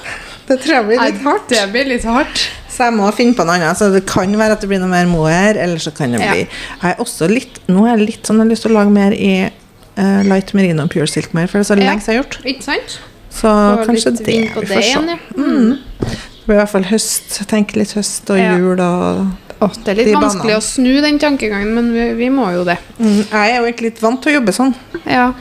Det 0.48 0.58
tror 0.64 0.74
jeg 0.80 0.84
blir 0.90 1.00
litt 1.06 1.22
hardt. 1.22 1.48
Det 1.48 1.62
blir 1.72 1.84
litt 1.92 2.04
hardt. 2.04 2.48
Så 2.72 2.86
jeg 2.88 2.92
må 2.96 3.08
finne 3.14 3.34
på 3.36 3.44
noe 3.44 3.56
annet. 3.60 3.76
Så 3.78 3.92
det 3.92 4.06
kan 4.08 4.32
være 4.36 4.52
at 4.56 4.60
det 4.64 4.68
blir 4.68 4.80
noe 4.80 4.88
mer 4.88 5.06
mohair, 5.06 5.56
eller 5.60 5.76
så 5.78 5.92
kan 5.94 6.12
det 6.12 6.20
Ja. 6.20 6.32
bli 6.32 6.40
Jeg 6.82 6.90
er 6.90 6.96
også 7.04 7.28
litt 7.28 7.60
Nå 7.68 7.84
er 7.86 7.96
jeg 7.98 8.06
litt 8.08 8.22
sånn 8.26 8.36
jeg 8.40 8.46
har 8.46 8.50
lyst 8.56 8.62
til 8.62 8.72
å 8.72 8.74
lage 8.80 8.90
mer 8.90 9.12
i 9.12 9.50
eh, 9.96 10.22
light 10.28 10.52
merino 10.54 10.86
pure 10.88 11.06
silk 11.10 11.32
mer, 11.36 11.46
for 11.46 11.58
det 11.60 11.66
er 11.66 11.74
så 11.74 11.78
lenge 11.78 12.00
siden 12.00 12.14
jeg 12.14 12.16
har 12.16 12.22
gjort. 12.22 12.38
Ikke 12.44 12.66
sant? 12.66 12.98
Så 13.32 13.48
Får 13.48 13.86
kanskje 13.88 14.12
det. 14.18 14.26
Vi 14.26 14.48
får 14.54 14.66
se. 14.68 14.80
igjen, 14.80 15.08
ja. 15.08 15.18
Mm. 15.36 15.78
Det 16.02 16.46
blir 16.46 16.56
i 16.56 16.60
hvert 16.60 16.72
fall 16.72 16.84
høst. 16.90 17.38
Tenker 17.48 17.80
litt 17.80 17.94
høst 17.96 18.30
og 18.30 18.38
Ja. 18.38 18.56
jul 18.58 18.80
og 18.80 19.26
Åh, 19.62 19.70
det 19.84 19.92
er 19.92 19.94
litt 19.94 20.08
De 20.10 20.14
vanskelig 20.18 20.56
å 20.56 20.62
snu 20.62 21.00
den 21.00 21.18
tankegangen, 21.22 21.70
men 21.74 21.92
vi, 21.94 22.12
vi 22.18 22.28
må 22.34 22.48
jo 22.52 22.64
det. 22.66 22.78
mm. 22.98 23.30
Jeg 23.30 23.52
er 23.52 23.58
jo 23.60 23.66
egentlig 23.68 23.92
litt 23.92 24.00
vant 24.02 24.20
til 24.22 24.32
å 24.32 24.34
jobbe 24.40 24.52
sånn. 24.52 24.74
Ja, 25.06 25.32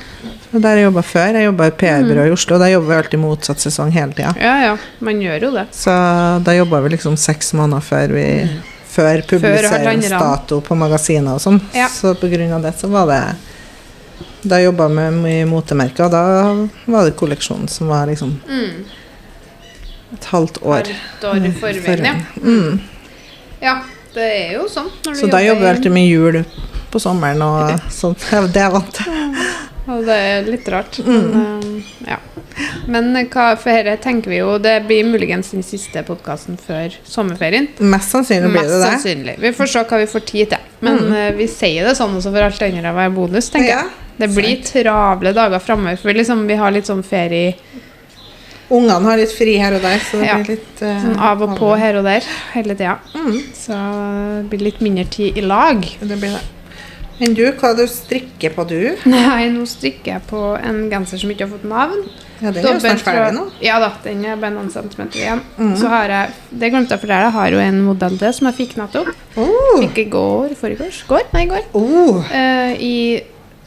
Så 0.51 0.59
Der 0.61 0.75
jeg 0.77 0.85
jobba 0.85 1.01
før. 1.01 1.33
Jeg 1.33 1.45
jobba 1.47 1.67
i 1.67 1.71
PR-byrå 1.71 2.27
i 2.27 2.31
Oslo. 2.31 2.55
og 2.55 2.61
Der 2.61 2.73
jobber 2.73 2.87
vi 2.87 2.95
alltid 3.01 3.19
motsatt 3.19 3.57
sesong 3.63 3.91
hele 3.91 4.13
tida. 4.13 4.35
ja, 4.39 4.55
ja. 4.61 4.77
Man 4.99 5.19
gjør 5.21 5.41
jo 5.41 5.51
det. 5.51 5.67
Så 5.73 6.43
da 6.43 6.51
jobba 6.51 6.81
vi 6.83 6.89
liksom 6.89 7.17
seks 7.17 7.53
måneder 7.53 7.81
før 7.81 8.13
vi 8.13 8.49
før 8.91 9.21
publiseringsdato 9.25 10.61
på 10.61 10.75
magasiner 10.77 11.33
og 11.33 11.41
sånn. 11.41 11.61
Ja. 11.73 11.87
Så 11.87 12.11
av 12.11 12.61
det 12.61 12.73
så 12.77 12.89
var 12.91 13.07
det 13.07 13.21
Da 14.43 14.57
jeg 14.57 14.71
jobba 14.71 14.87
med 14.89 15.13
mye 15.21 15.45
motemerker, 15.45 16.09
da 16.09 16.21
var 16.89 17.05
det 17.05 17.15
kolleksjonen 17.19 17.67
som 17.69 17.87
var 17.91 18.07
liksom 18.09 18.39
Mm. 18.47 18.85
et 20.13 20.25
halvt 20.31 20.57
år. 20.63 20.89
Et 20.89 21.23
år 21.29 21.45
i 21.45 21.51
forveien, 21.51 22.05
ja. 22.05 22.15
Mm. 22.41 22.79
Ja, 23.61 23.75
det 24.15 24.25
er 24.47 24.53
jo 24.57 24.65
sånn. 24.67 24.89
Så 25.15 25.29
da 25.31 25.39
jobber 25.45 25.67
jeg 25.67 25.75
alltid 25.77 25.91
med 25.91 26.07
jul 26.09 26.41
på 26.91 26.99
sommeren 26.99 27.41
og 27.45 27.79
sånt. 27.93 28.25
Det 28.53 28.61
er 28.61 28.71
vant 28.73 28.93
til. 28.93 29.05
Og 29.91 30.03
det 30.05 30.13
er 30.15 30.43
litt 30.45 30.67
rart. 30.69 30.99
Mm. 31.01 31.13
Men, 31.31 31.31
um, 31.63 31.83
ja. 32.07 32.17
men 32.87 33.07
hva, 33.33 33.47
for 33.57 33.71
dette 33.83 34.03
tenker 34.03 34.29
vi 34.29 34.37
jo 34.37 34.57
Det 34.61 34.75
blir 34.85 35.07
muligens 35.09 35.49
den 35.55 35.63
siste 35.65 36.03
podkasten 36.05 36.59
før 36.61 36.93
sommerferien. 37.03 37.67
Mest 37.79 38.13
sannsynlig 38.13 38.51
blir 38.53 38.61
det 38.69 38.77
det. 38.77 38.91
sannsynlig. 38.91 39.35
Vi 39.41 39.51
får 39.57 39.71
se 39.73 39.83
hva 39.89 39.97
vi 40.03 40.05
får 40.11 40.25
tid 40.29 40.49
til. 40.53 40.67
Men 40.85 40.97
Mm. 40.99 41.13
eh, 41.17 41.31
vi 41.39 41.47
sier 41.47 41.87
det 41.89 41.95
sånn 41.97 42.13
også 42.15 42.31
for 42.31 42.41
alt 42.45 42.59
det 42.59 42.69
andre 42.73 42.91
å 42.93 42.95
være 42.95 43.13
bonus, 43.15 43.49
tenker 43.49 43.69
Ja, 43.73 43.81
jeg. 43.81 43.89
Det 44.21 44.29
blir 44.35 44.61
travle 44.67 45.33
dager 45.33 45.59
framover. 45.63 45.97
For 46.01 46.13
liksom, 46.17 46.45
vi 46.49 46.57
har 46.61 46.73
litt 46.75 46.89
sånn 46.89 47.03
ferie 47.05 47.55
Ungene 48.71 49.03
har 49.03 49.17
litt 49.19 49.33
fri 49.35 49.57
her 49.59 49.73
og 49.75 49.81
der, 49.83 49.99
så 49.99 50.19
det 50.21 50.27
Ja. 50.29 50.37
blir 50.39 50.55
litt 50.55 50.81
uh, 50.81 51.01
sånn 51.03 51.17
av 51.19 51.41
og 51.43 51.57
på 51.59 51.73
her 51.75 51.97
og 51.99 52.05
der 52.07 52.23
hele 52.53 52.71
tida. 52.79 52.93
Mm, 53.13 53.39
Så 53.51 53.75
det 53.75 54.49
blir 54.53 54.63
litt 54.69 54.79
mindre 54.79 55.03
tid 55.11 55.37
i 55.37 55.41
lag. 55.43 55.81
det 55.99 56.17
blir 56.21 56.31
det. 56.37 56.41
Men 57.19 57.35
du, 57.37 57.43
hva 57.51 57.75
du 57.77 57.83
strikker 57.85 58.49
på, 58.55 58.63
du? 58.69 58.95
Nei, 59.05 59.49
nå 59.53 59.65
strikker 59.69 60.13
jeg 60.15 60.23
på 60.29 60.39
en 60.57 60.89
genser 60.89 61.19
som 61.21 61.29
ikke 61.29 61.45
har 61.45 61.51
fått 61.51 61.67
navn. 61.69 61.99
Ja, 62.41 62.49
den 62.49 62.65
er 62.65 62.71
jo 62.73 62.79
snart 62.81 63.03
ferdig 63.05 63.35
nå. 63.35 63.43
Ja 63.61 63.75
da, 63.83 63.91
den 64.03 64.23
er 64.25 64.39
bare 64.41 64.55
noen 64.55 64.71
centimeter 64.73 65.19
igjen. 65.19 65.41
Mm. 65.59 65.75
Så 65.77 65.91
har 65.91 66.09
jeg 66.09 66.31
Det 66.63 66.71
glemte 66.71 66.95
jeg 66.95 66.97
å 66.97 67.01
fortelle, 67.03 67.27
jeg 67.27 67.35
har 67.35 67.51
jo 67.51 67.59
en 67.61 67.81
modell 67.85 68.17
til 68.17 68.33
som 68.33 68.47
jeg 68.49 68.57
fikk 68.63 68.77
nettopp. 68.79 69.11
Oh, 69.37 69.75
Fikk 69.83 69.99
i 70.01 70.07
går, 70.15 70.55
forrige 70.57 70.89
går? 71.11 71.27
Nei, 71.35 71.43
i 71.43 71.51
går. 71.51 71.67
oh. 71.77 72.23
Uh, 72.31 72.73
I 72.79 72.95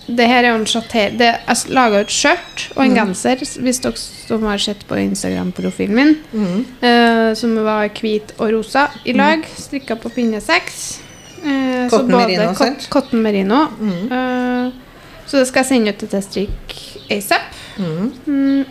det 0.06 0.26
her 0.28 0.44
er 0.44 0.50
jo 0.52 0.58
en 0.60 0.66
chatter... 0.68 1.14
Jeg 1.18 1.72
laga 1.72 2.02
et 2.04 2.12
skjørt 2.12 2.66
og 2.74 2.82
en 2.84 2.92
mm. 2.92 2.98
genser, 2.98 3.40
hvis 3.64 3.80
dere 3.84 3.96
som 3.96 4.44
har 4.48 4.60
sett 4.60 4.84
på 4.88 4.98
Instagram-profilen 5.00 5.96
min, 5.96 6.14
Mm. 6.32 6.64
eh, 6.84 7.30
som 7.38 7.54
var 7.64 7.88
hvit 8.00 8.34
og 8.38 8.52
rosa 8.52 8.88
i 9.04 9.14
lag. 9.16 9.44
Strikka 9.56 9.96
på 10.00 10.12
pinne 10.12 10.40
seks. 10.44 11.00
Eh, 11.44 11.88
så 11.88 11.98
Cotton 11.98 12.16
merino, 12.16 12.48
sant? 12.58 12.88
Cotton 12.92 13.22
merino. 13.24 13.66
Mm. 13.80 14.12
Eh, 14.12 14.72
så 15.26 15.40
det 15.40 15.48
skal 15.48 15.64
jeg 15.64 15.70
sende 15.72 15.94
ut 15.94 16.04
til 16.04 16.24
strikk 16.24 16.74
ASAP. 17.12 17.60
Mm. 17.78 18.10
Mm, 18.26 18.64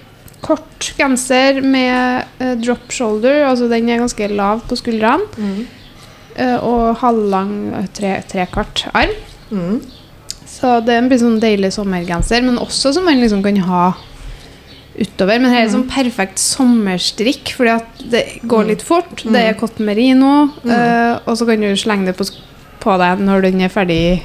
kort 0.43 0.91
genser 0.99 1.61
med 1.65 2.61
drop 2.61 2.91
shoulder, 2.91 3.45
altså 3.47 3.69
den 3.71 3.89
er 3.89 4.03
ganske 4.03 4.29
lav 4.29 4.61
på 4.69 4.77
skuldrene. 4.77 5.25
Mm. 5.37 5.65
eh, 6.35 6.57
og 6.61 6.97
halvlang 7.01 7.73
trekvart 7.93 8.85
tre, 8.85 8.93
arm. 8.93 9.81
Mm. 10.53 10.59
Så 10.61 10.85
det 10.85 10.97
blir 11.09 11.19
sånn 11.21 11.39
deilig 11.41 11.73
sommergenser, 11.75 12.43
men 12.45 12.57
også 12.61 12.93
som 12.93 13.05
man 13.05 13.19
liksom 13.19 13.41
kan 13.43 13.57
ha 13.67 13.85
utover. 14.99 15.39
Men 15.41 15.49
her 15.51 15.63
er 15.65 15.71
sånn 15.73 15.87
perfekt 15.89 16.37
sommerstrikk, 16.41 17.53
fordi 17.57 17.71
at 17.73 18.03
det 18.13 18.23
går 18.49 18.67
litt 18.69 18.83
fort. 18.85 19.23
Det 19.25 19.41
er 19.49 19.57
cotton 19.57 19.85
merino, 19.89 20.49
eh, 20.67 21.17
og 21.25 21.37
så 21.39 21.47
kan 21.49 21.61
du 21.63 21.71
slenge 21.79 22.11
det 22.11 22.17
på, 22.19 22.27
på 22.83 22.97
deg 23.01 23.23
når 23.25 23.47
den 23.47 23.61
er 23.65 23.73
ferdig 23.73 24.21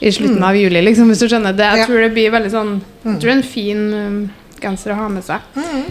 i 0.00 0.10
slutten 0.12 0.42
av 0.44 0.56
juli, 0.56 0.80
liksom, 0.84 1.08
hvis 1.12 1.20
du 1.24 1.28
skjønner. 1.28 1.56
Det, 1.56 1.66
jeg 1.76 1.88
tror 1.88 2.00
det 2.06 2.12
blir 2.14 2.30
veldig 2.32 2.50
sånn 2.52 2.70
Jeg 3.04 3.18
tror 3.20 3.26
det 3.28 3.32
er 3.34 3.36
en 3.38 3.50
fin 3.50 3.82
um, 3.92 4.20
genser 4.60 4.92
å 4.94 5.00
ha 5.02 5.08
med 5.12 5.24
seg 5.26 5.40
Mm. 5.56 5.84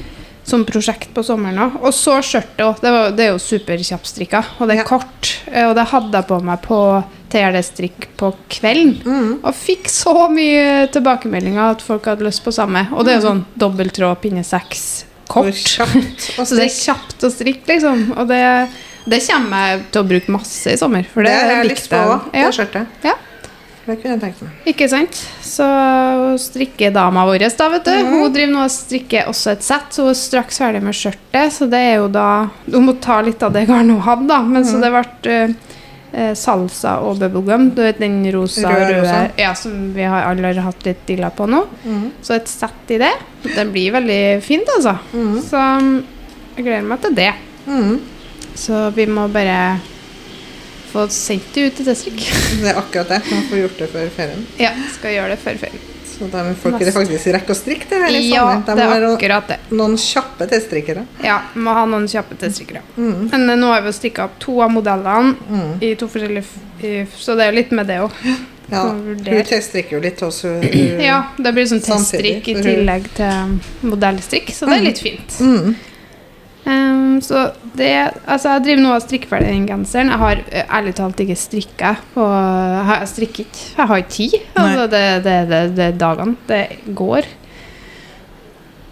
som 0.50 0.64
prosjekt 0.66 1.12
på 1.14 1.22
sommeren 1.26 1.60
òg. 1.62 1.76
Og 1.86 1.94
så 1.94 2.16
skjørtet 2.26 2.64
òg. 2.66 2.80
Det, 2.82 2.92
det 3.18 3.26
er 3.28 3.32
jo 3.36 3.42
superkjappstrikka, 3.44 4.44
og 4.60 4.68
det 4.70 4.80
er 4.80 4.88
kort. 4.88 5.36
eh, 5.52 5.68
Og 5.70 5.76
det 5.78 5.86
hadde 5.92 6.14
jeg 6.18 6.26
på 6.30 6.40
meg 6.42 6.62
på 6.66 6.80
TRD-strikk 7.30 8.08
på 8.20 8.32
kvelden. 8.52 8.96
Mm. 9.06 9.32
Og 9.44 9.54
fikk 9.56 9.90
så 9.92 10.16
mye 10.34 10.88
tilbakemeldinger 10.94 11.76
at 11.76 11.86
folk 11.86 12.10
hadde 12.10 12.26
lyst 12.28 12.44
på 12.46 12.54
samme. 12.56 12.88
Og 12.96 13.06
det 13.06 13.14
er 13.16 13.22
jo 13.22 13.28
sånn 13.30 13.46
dobbelttråd, 13.62 14.20
pinne 14.24 14.44
seks, 14.48 15.06
kort. 15.30 15.56
Så 16.36 16.56
det 16.58 16.66
er 16.66 16.74
kjapt 16.74 17.26
å 17.28 17.32
strikke, 17.34 17.70
liksom. 17.70 18.08
Og 18.18 18.30
det, 18.32 18.44
det 19.10 19.22
kommer 19.30 19.72
jeg 19.74 19.82
til 19.94 20.02
å 20.04 20.10
bruke 20.16 20.36
masse 20.40 20.74
i 20.74 20.78
sommer. 20.82 21.06
For 21.14 21.26
Det 21.26 21.34
det, 21.34 21.42
har 21.46 21.58
jeg 21.64 21.72
likte 21.74 21.90
på 21.94 22.04
òg, 22.18 22.30
det 22.34 22.54
skjørtet. 22.58 23.02
Ja. 23.06 23.16
Det 23.90 23.96
kunne 24.04 24.16
jeg 24.18 24.22
tenkt 24.22 24.42
meg. 24.46 24.58
ikke 24.70 24.86
sant? 24.92 25.20
Så 25.42 25.66
strikkedama 26.38 27.24
vår, 27.26 27.46
da, 27.58 27.70
vet 27.74 27.86
du, 27.88 27.92
Mm. 27.92 28.12
hun 28.12 28.34
driver 28.34 28.52
nå 28.54 28.64
og 28.68 28.72
strikker 28.72 29.30
også 29.32 29.52
et 29.56 29.64
sett, 29.66 29.88
så 29.96 30.04
hun 30.06 30.12
er 30.12 30.20
straks 30.20 30.60
ferdig 30.62 30.82
med 30.86 30.94
skjørtet. 30.94 31.54
Så 31.56 31.66
det 31.70 31.80
er 31.80 31.96
jo 31.98 32.08
da 32.08 32.50
Hun 32.70 32.86
må 32.86 32.94
ta 33.02 33.22
litt 33.26 33.42
av 33.42 33.54
det 33.54 33.66
garnet 33.68 33.98
hun 33.98 34.06
hadde, 34.06 34.28
da. 34.30 34.42
Men 34.46 34.62
mm. 34.62 34.70
så 34.70 34.82
det 34.84 34.92
ble 34.94 35.34
eh, 35.34 35.56
salsa 36.36 36.96
og 37.06 37.20
bubblegum. 37.22 37.70
Du 37.78 37.84
vet 37.86 38.00
den 38.02 38.22
rosa 38.34 38.72
røde, 38.72 39.02
røde. 39.02 39.18
Ja, 39.40 39.54
som 39.58 39.92
vi 39.96 40.08
har 40.10 40.30
alle 40.30 40.54
har 40.54 40.72
hatt 40.72 40.88
litt 40.88 41.04
dilla 41.08 41.30
på 41.34 41.46
nå. 41.50 41.62
Mm. 41.84 42.08
Så 42.26 42.38
et 42.38 42.50
sett 42.52 42.96
i 42.96 43.00
det. 43.02 43.12
Det 43.44 43.68
blir 43.70 43.94
veldig 44.00 44.24
fint, 44.46 44.70
altså. 44.78 44.96
Mm. 45.14 45.38
Så 45.46 45.62
um, 45.80 45.94
jeg 46.58 46.66
gleder 46.66 46.90
meg 46.90 47.06
til 47.06 47.16
det. 47.20 47.32
Mm. 47.70 47.96
Så 48.60 48.90
vi 48.96 49.06
må 49.08 49.28
bare 49.32 49.60
få 50.90 51.06
sendt 51.14 51.54
det 51.54 51.68
ut 51.70 51.78
til 51.80 51.88
Testrik. 51.92 52.26
Det 52.60 52.74
er 52.74 52.82
akkurat 52.82 53.14
det. 53.14 53.22
Man 53.30 53.46
får 53.52 53.64
gjort 53.64 53.80
det 53.84 53.90
før 53.94 54.12
ferien. 54.18 54.44
Ja, 54.60 54.74
skal 54.96 55.16
gjøre 55.16 55.36
det 55.36 55.42
før 55.44 55.62
ferien. 55.62 55.89
Så 56.20 56.26
at 56.28 56.34
de 56.36 56.54
folk 56.60 56.76
faktisk 56.94 57.28
rekke 57.34 57.54
å 57.54 57.58
strikke 57.58 57.88
det 57.90 58.00
her 58.04 58.10
i 58.18 58.22
Ja, 58.30 58.46
det 58.66 58.76
De 58.76 58.86
må 58.86 58.96
er 58.98 59.06
akkurat 59.08 59.48
det. 59.48 59.58
noen 59.72 59.96
kjappe 59.98 60.48
teststrikkere. 60.52 61.06
Ja, 61.24 61.40
må 61.56 61.74
ha 61.74 61.86
noen 61.88 62.08
kjappe 62.12 62.36
teststrikkere. 62.36 62.82
Mm. 62.98 63.30
Men 63.32 63.50
eh, 63.50 63.56
nå 63.56 63.72
har 63.72 63.82
vi 63.88 63.94
strikka 63.96 64.26
opp 64.28 64.38
to 64.40 64.60
av 64.62 64.72
modellene 64.76 65.36
Mm. 65.50 65.82
i 65.82 65.96
to 65.96 66.08
forskjellige 66.08 66.46
Så 67.18 67.36
det 67.36 67.46
er 67.48 67.52
jo 67.52 67.58
litt 67.62 67.72
med 67.72 67.88
det 67.88 68.00
òg. 68.04 68.12
Ja, 68.72 68.84
hun 68.92 69.18
teststrikker 69.26 69.98
jo 69.98 70.00
litt 70.00 70.20
også. 70.22 70.62
Ja, 71.02 71.24
det 71.38 71.54
blir 71.56 71.66
sånn 71.66 71.82
teststrikk 71.82 72.48
i 72.48 72.56
tillegg 72.62 73.08
til 73.18 73.60
modellstrikk, 73.90 74.52
så 74.54 74.68
det 74.70 74.78
er 74.78 74.84
litt 74.86 75.00
fint. 75.02 75.40
Mm. 75.42 75.76
Um, 76.70 77.16
så 77.26 77.48
det 77.74 77.88
Altså, 78.28 78.50
jeg 78.54 78.64
driver 78.68 78.82
nå 78.84 78.90
og 78.94 79.02
strikker 79.02 79.30
ferdig 79.32 79.48
den 79.56 79.64
genseren. 79.66 80.12
Jeg 80.14 80.20
har 80.22 80.42
eh, 80.52 80.66
ærlig 80.78 80.92
talt 81.00 81.18
ikke 81.24 81.36
strikka 81.40 81.96
på 82.14 82.26
Jeg 82.30 82.86
har- 82.90 83.00
jeg 83.00 83.08
strikker 83.14 83.40
ikke 83.46 83.64
Jeg 83.78 83.88
har 83.88 83.98
ikke 84.04 84.10
tid. 84.18 84.36
Altså, 84.56 84.84
det, 84.92 85.24
det, 85.26 85.38
det, 85.50 85.62
det 85.80 85.88
dagene. 86.00 86.36
Det 86.48 86.62
går 86.96 87.26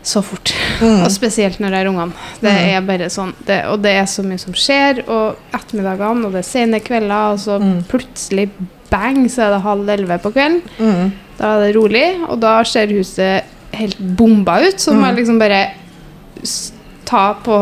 så 0.07 0.21
fort. 0.23 0.53
Mm. 0.81 1.01
Og 1.03 1.11
spesielt 1.11 1.59
når 1.59 1.69
det 1.75 1.79
er 1.83 1.89
ungene. 1.91 2.13
Det 2.41 2.51
Mm. 2.53 2.69
er 2.71 2.81
bare 2.87 3.09
sånn 3.11 3.33
det, 3.45 3.65
Og 3.67 3.81
det 3.83 3.91
er 3.91 4.05
så 4.05 4.23
mye 4.23 4.39
som 4.39 4.53
skjer, 4.53 5.03
og 5.09 5.35
ettermiddagene, 5.53 6.25
og 6.25 6.31
det 6.31 6.39
er 6.39 6.47
sene 6.47 6.79
kvelder, 6.79 7.33
og 7.33 7.39
så 7.39 7.59
Mm. 7.59 7.83
plutselig 7.89 8.49
bang, 8.89 9.27
så 9.29 9.41
er 9.43 9.49
det 9.51 9.61
halv 9.63 9.89
elleve 9.89 10.17
på 10.21 10.31
kvelden. 10.31 10.61
Mm. 10.79 11.11
Da 11.37 11.45
er 11.57 11.67
det 11.67 11.75
rolig, 11.75 12.29
og 12.29 12.39
da 12.39 12.63
ser 12.63 12.87
huset 12.87 13.43
helt 13.73 13.97
bomba 13.99 14.61
ut. 14.65 14.79
Så 14.79 14.93
Mm. 14.93 15.03
jeg 15.03 15.15
liksom 15.17 15.39
bare 15.39 15.71
ta 17.07 17.33
på 17.43 17.57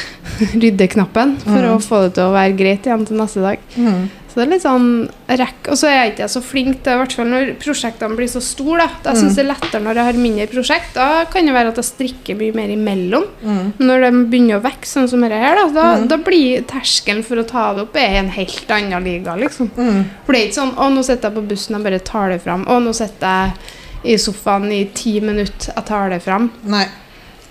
ryddeknappen 0.62 1.36
for 1.44 1.60
Mm. 1.60 1.74
å 1.76 1.82
få 1.82 2.02
det 2.06 2.14
til 2.16 2.24
å 2.24 2.32
være 2.34 2.56
greit 2.56 2.86
igjen 2.86 3.06
til 3.06 3.16
neste 3.20 3.42
dag. 3.44 3.58
Mm. 3.76 4.08
Så 4.30 4.34
det 4.38 4.42
er 4.44 4.50
litt 4.52 4.62
sånn 4.62 5.10
rekk. 5.28 5.68
Og 5.72 5.76
så 5.76 5.88
er 5.90 5.96
jeg 6.04 6.12
ikke 6.12 6.28
så 6.30 6.40
flink 6.40 6.82
til, 6.84 6.92
i 6.94 6.98
hvert 7.00 7.12
fall 7.18 7.26
når 7.26 7.48
prosjektene 7.58 8.14
blir 8.16 8.28
så 8.30 8.38
store. 8.40 8.86
Da, 9.02 9.10
da 9.10 9.14
syns 9.18 9.34
Mm. 9.34 9.36
jeg 9.36 9.36
det 9.36 9.44
er 9.44 9.50
lettere 9.50 9.82
når 9.82 9.94
jeg 9.98 10.04
har 10.04 10.12
mindre 10.22 10.46
prosjekt. 10.52 10.94
Da 10.94 11.24
kan 11.24 11.46
det 11.46 11.54
være 11.56 11.68
at 11.72 11.80
jeg 11.80 11.84
strikker 11.88 12.36
mye 12.38 12.54
mer 12.54 12.68
imellom. 12.70 13.24
Mm. 13.42 13.72
Når 13.80 14.00
de 14.06 14.10
begynner 14.30 14.60
å 14.60 14.62
vokse, 14.62 14.92
sånn 14.94 15.08
som 15.10 15.20
dette 15.20 15.34
her, 15.42 15.56
da, 15.56 15.66
da, 15.74 15.96
Mm. 15.98 16.08
da 16.08 16.16
blir 16.18 16.62
terskelen 16.62 17.24
for 17.24 17.36
å 17.36 17.46
ta 17.46 17.74
det 17.74 17.82
opp 17.82 17.96
er 17.96 18.18
en 18.20 18.28
helt 18.30 18.68
annen 18.70 19.02
liga, 19.04 19.34
liksom. 19.36 19.68
Mm. 19.76 20.04
For 20.24 20.32
det 20.32 20.40
er 20.42 20.46
ikke 20.48 20.62
sånn 20.62 20.74
'Å, 20.76 20.94
nå 20.94 21.02
sitter 21.04 21.28
jeg 21.30 21.34
på 21.36 21.48
bussen, 21.48 21.74
og 21.76 21.82
bare 21.82 21.98
tar 21.98 22.28
det 22.30 22.44
fram'. 22.44 22.64
'Å, 22.66 22.82
nå 22.84 22.94
sitter 22.94 23.26
jeg 23.26 23.52
i 24.04 24.16
sofaen 24.16 24.70
i 24.72 24.84
ti 24.94 25.20
minutter, 25.20 25.72
og 25.76 25.84
tar 25.84 26.08
det 26.08 26.22
fram'. 26.24 26.50
Nei, 26.64 26.86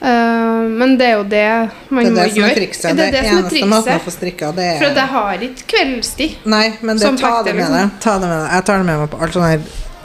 Eh, 0.02 0.62
men 0.80 0.96
det 1.00 1.08
er 1.10 1.18
jo 1.18 1.24
det 1.28 1.48
man 1.92 2.06
det 2.06 2.12
må 2.14 2.22
det 2.22 2.28
som 2.30 2.40
gjøre. 2.40 2.52
er 2.52 2.60
trikset. 2.62 2.96
Det 2.96 3.08
er 3.08 3.12
det 3.18 3.24
som 3.26 3.38
er 3.38 3.42
eneste 3.42 3.72
måten 3.74 3.98
å 3.98 4.04
få 4.06 4.14
strikka, 4.16 4.52
det 4.56 4.68
For 4.80 4.88
er 4.88 5.02
jeg 5.02 5.12
har 5.16 5.44
ikke 5.50 5.68
kveldstid. 5.74 6.38
Nei, 6.46 6.68
men 6.80 7.02
det, 7.02 7.12
ta 7.20 7.34
det 7.44 7.56
med 7.58 7.66
liksom. 7.66 7.76
deg. 7.76 8.00
Ta 8.06 8.14
det 8.20 8.30
med 8.32 8.38
deg. 8.38 8.48
Jeg 8.54 8.66
tar 8.70 8.78
det 8.78 8.88
med 8.92 9.04
meg 9.04 9.12
på 9.12 9.20
alt 9.26 9.36
sånn 9.36 9.48
her 9.50 9.60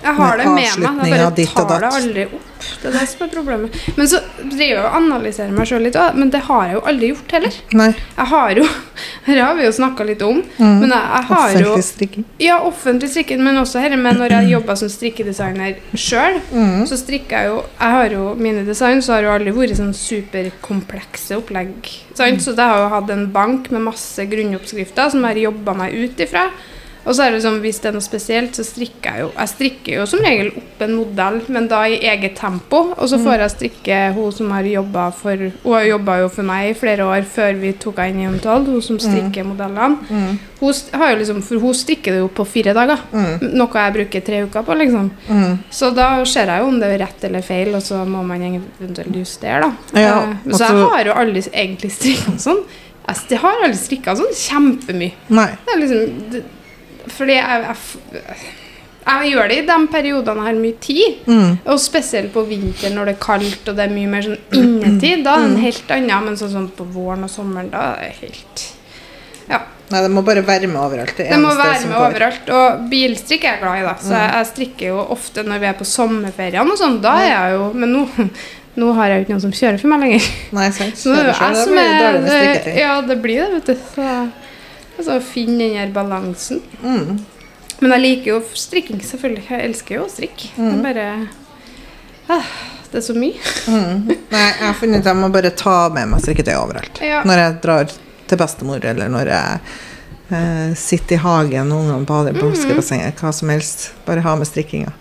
Jeg 0.04 0.16
har 0.18 0.42
det 0.42 0.48
med 0.48 0.57
meg, 0.57 0.66
jeg 0.66 0.83
bare 1.14 1.46
tar 1.54 1.80
det 1.87 1.92
aldri 2.00 2.26
opp. 2.33 2.54
Det 2.83 2.90
er 2.90 2.98
det 2.98 3.09
som 3.11 3.24
er 3.27 3.31
problemet. 3.33 3.79
Men 3.96 4.09
så 4.11 4.20
driver 4.38 4.64
jeg 4.74 4.83
og 4.85 4.96
analyserer 5.00 5.53
meg 5.57 5.66
sjøl 5.70 5.83
litt 5.87 5.96
òg, 6.00 6.14
men 6.20 6.31
det 6.35 6.40
har 6.48 6.66
jeg 6.68 6.74
jo 6.79 6.83
aldri 6.92 7.11
gjort 7.12 7.35
heller. 7.38 7.59
Nei. 7.81 7.88
Jeg 8.16 8.27
har 8.35 8.50
jo 8.61 8.66
Dette 9.27 9.40
har 9.40 9.55
vi 9.57 9.64
jo 9.64 9.72
snakka 9.72 10.05
litt 10.05 10.22
om, 10.22 10.42
Mm. 10.59 10.81
men 10.81 10.90
jeg, 10.92 11.05
jeg 11.14 11.24
har 11.31 11.50
jo 11.55 11.59
Offentlig 11.64 11.85
strikking. 11.88 12.24
Ja, 12.44 12.59
offentlig 12.68 13.09
strikking, 13.11 13.40
men 13.44 13.57
også 13.57 13.81
her 13.81 13.96
med 13.96 14.18
når 14.20 14.35
jeg 14.37 14.50
jobba 14.53 14.77
som 14.77 14.88
strikkedesigner 14.92 15.79
sjøl. 15.96 16.40
Mm. 16.53 16.85
Så 16.87 16.98
strikker 17.00 17.37
jeg 17.38 17.48
jo 17.50 17.57
Jeg 17.81 17.90
har 17.96 18.12
jo 18.14 18.35
mine 18.38 18.64
design, 18.66 19.00
så 19.03 19.16
har 19.16 19.22
jo 19.27 19.33
aldri 19.35 19.55
vært 19.57 19.77
sånn 19.81 19.94
superkomplekse 19.96 21.37
opplegg. 21.40 21.88
Sant? 22.14 22.42
Så 22.44 22.55
jeg 22.55 22.62
har 22.70 22.85
jo 22.85 22.92
hatt 22.92 23.11
en 23.14 23.27
bank 23.35 23.70
med 23.74 23.83
masse 23.88 24.24
grunnoppskrifter 24.31 25.11
som 25.12 25.24
jeg 25.24 25.35
har 25.35 25.42
jobba 25.50 25.74
meg 25.85 25.94
ut 26.05 26.20
ifra. 26.24 26.46
Og 27.05 27.12
så 27.14 27.27
er 27.27 27.35
det 27.35 27.43
sånn, 27.45 27.61
hvis 27.62 27.81
det 27.83 27.90
er 27.90 27.97
noe 27.97 28.05
spesielt, 28.05 28.57
så 28.57 28.64
strikker 28.67 29.11
jeg 29.11 29.25
jo 29.25 29.31
Jeg 29.35 29.53
strikker 29.53 29.99
jo 29.99 30.07
som 30.09 30.23
regel 30.25 30.51
opp 30.57 30.85
en 30.85 30.95
modell, 30.97 31.38
men 31.53 31.69
da 31.71 31.83
i 31.88 32.01
eget 32.01 32.37
tempo. 32.38 32.81
Og 32.95 33.11
så 33.11 33.19
får 33.21 33.45
jeg 33.45 33.55
strikke 33.55 34.01
hun 34.17 34.33
som 34.35 34.51
har 34.55 34.69
jobba 34.69 35.11
for 35.17 35.47
Hun 35.64 35.77
har 35.77 35.87
jobba 35.88 36.19
jo 36.23 36.33
for 36.33 36.49
meg 36.49 36.71
i 36.71 36.79
flere 36.79 37.07
år 37.09 37.29
før 37.29 37.61
vi 37.61 37.75
tok 37.81 38.01
henne 38.03 38.25
inn 38.25 38.25
i 38.25 38.33
Untold, 38.33 38.71
hun 38.73 38.85
som 38.85 39.01
strikker 39.03 39.47
modellene. 39.47 40.01
Mm. 40.09 40.40
Hun, 40.61 40.83
har 40.97 41.12
jo 41.12 41.21
liksom, 41.21 41.43
for 41.45 41.61
hun 41.61 41.77
strikker 41.77 42.17
det 42.17 42.23
jo 42.23 42.31
på 42.33 42.47
fire 42.49 42.75
dager. 42.77 43.01
Mm. 43.12 43.51
Noe 43.59 43.85
jeg 43.85 43.97
bruker 43.99 44.25
tre 44.25 44.43
uker 44.47 44.64
på, 44.64 44.79
liksom. 44.81 45.11
Mm. 45.29 45.59
Så 45.71 45.90
da 45.97 46.09
ser 46.29 46.53
jeg 46.53 46.64
jo 46.64 46.71
om 46.73 46.81
det 46.81 46.93
er 46.95 47.03
rett 47.05 47.29
eller 47.29 47.45
feil, 47.45 47.75
og 47.77 47.85
så 47.85 48.01
må 48.09 48.23
man 48.27 48.45
eventuelt 48.49 49.21
justere, 49.21 49.61
da. 49.67 50.01
Ja, 50.01 50.14
Eh, 50.25 50.37
og 50.47 50.57
så 50.59 50.69
jeg 50.69 50.88
har 50.88 51.09
jo 51.09 51.14
aldri 51.21 51.43
egentlig 51.53 51.93
strikka 51.95 52.35
sånn. 52.40 52.61
Jeg 53.05 53.40
har 53.43 53.64
aldri 53.67 53.79
strikka 53.79 54.14
sånn 54.17 54.37
kjempemye. 54.38 55.12
Nei. 55.37 55.51
Det 55.67 55.75
er 55.75 55.81
liksom 55.83 56.21
det, 56.33 56.43
Fordi 57.12 57.37
jeg, 57.37 57.64
jeg, 57.64 58.53
jeg 59.05 59.33
gjør 59.35 59.51
det 59.51 59.59
i 59.61 59.64
de 59.69 59.77
periodene 59.93 60.45
jeg 60.45 60.49
har 60.49 60.61
mye 60.62 60.79
tid. 60.81 61.19
Mm. 61.29 61.51
Og 61.73 61.83
spesielt 61.83 62.33
på 62.33 62.45
vinteren 62.49 62.97
når 62.97 63.11
det 63.11 63.17
er 63.17 63.25
kaldt 63.27 63.69
og 63.69 63.77
det 63.77 63.85
er 63.85 63.93
mye 63.93 64.12
mer 64.14 64.25
sånn 64.25 64.40
innetid. 64.57 65.25
Da 65.27 65.37
er 65.37 65.45
det 65.45 65.51
en 65.51 65.62
helt 65.67 65.95
annen, 65.99 66.31
men 66.31 66.40
sånn, 66.40 66.55
sånn 66.55 66.73
på 66.79 66.88
våren 66.95 67.27
og 67.27 67.33
sommeren, 67.33 67.71
da 67.75 67.93
er 67.99 68.09
det 68.09 68.19
helt 68.23 68.67
Ja. 69.51 69.61
Nei, 69.93 70.01
det 70.01 70.09
må 70.17 70.23
bare 70.25 70.40
være 70.40 70.67
med 70.71 70.81
overalt. 70.81 71.12
Det, 71.19 71.29
Det 71.29 71.38
må 71.38 71.53
være 71.59 71.85
med 71.90 71.99
overalt. 72.01 72.49
Og 72.57 72.85
bilstrikk 72.88 73.45
er 73.45 73.59
jeg 73.59 73.61
glad 73.61 73.81
i, 73.83 73.85
da. 73.85 73.95
Så 74.01 74.14
jeg, 74.17 74.31
jeg 74.33 74.49
strikker 74.55 74.95
jo 74.95 75.03
ofte 75.12 75.45
når 75.45 75.61
vi 75.61 75.69
er 75.69 75.77
på 75.77 75.87
sommerferiene 75.88 76.73
og 76.73 76.81
sånn. 76.81 76.97
Da 77.05 77.19
er 77.21 77.29
jeg 77.29 77.59
jo 77.59 77.67
Men 77.77 77.93
nå, 77.93 78.07
nå 78.81 78.95
har 78.97 79.12
jeg 79.12 79.21
jo 79.21 79.27
ikke 79.27 79.35
noen 79.35 79.45
som 79.45 79.53
kjører 79.61 79.83
for 79.83 79.93
meg 79.93 80.07
lenger. 80.07 80.31
Nei, 80.57 80.71
sant. 80.79 80.97
Det 80.97 81.12
er 81.12 81.29
Kjører 81.29 81.38
selv, 81.43 81.61
som 81.61 81.77
blir 81.77 81.93
det 82.01 82.64
det. 82.64 82.79
Ja, 82.81 82.97
det 83.05 83.19
blir 83.27 83.45
det, 83.45 83.51
vet 83.59 83.71
du. 83.75 83.85
Så, 83.93 84.09
altså, 84.98 85.20
finne 85.24 85.59
den 85.64 85.78
her 85.78 85.94
balansen. 85.94 86.62
Mm. 86.83 87.22
Men 87.80 87.96
jeg 87.96 88.04
liker 88.04 88.30
jo 88.35 88.42
strikking, 88.57 89.00
selvfølgelig. 89.04 89.46
Jeg 89.50 89.68
elsker 89.68 89.98
jo 89.98 90.04
å 90.07 90.12
strikke. 90.12 90.52
Det 90.57 90.70
er 90.70 90.85
bare 90.85 91.09
ah, 92.33 92.52
Det 92.90 93.00
er 93.00 93.07
så 93.09 93.16
mye. 93.18 93.54
Mm. 93.66 94.04
Nei, 94.30 94.44
jeg 94.44 94.62
har 94.62 94.78
funnet 94.78 95.02
ut 95.02 95.02
at 95.02 95.11
jeg 95.11 95.20
må 95.20 95.33
bare 95.35 95.54
ta 95.59 95.78
med 95.94 96.12
meg 96.12 96.22
strikketøy 96.24 96.54
overalt. 96.54 97.02
Ja. 97.02 97.24
Når 97.26 97.42
jeg 97.42 97.59
drar 97.64 97.96
til 98.30 98.40
bestemor, 98.40 98.85
eller 98.92 99.11
når 99.12 99.33
jeg 99.35 99.64
eh, 100.30 100.74
sitter 100.78 101.18
i 101.18 101.22
hagen 101.24 101.72
og 101.72 101.85
ungene 101.85 102.09
bader 102.09 102.37
i 102.37 102.40
på 102.40 102.52
fiskebassenget. 102.54 103.18
Hva 103.20 103.33
som 103.35 103.52
helst. 103.52 103.90
Bare 104.07 104.24
ha 104.24 104.37
med 104.38 104.48
strikkinga. 104.48 104.92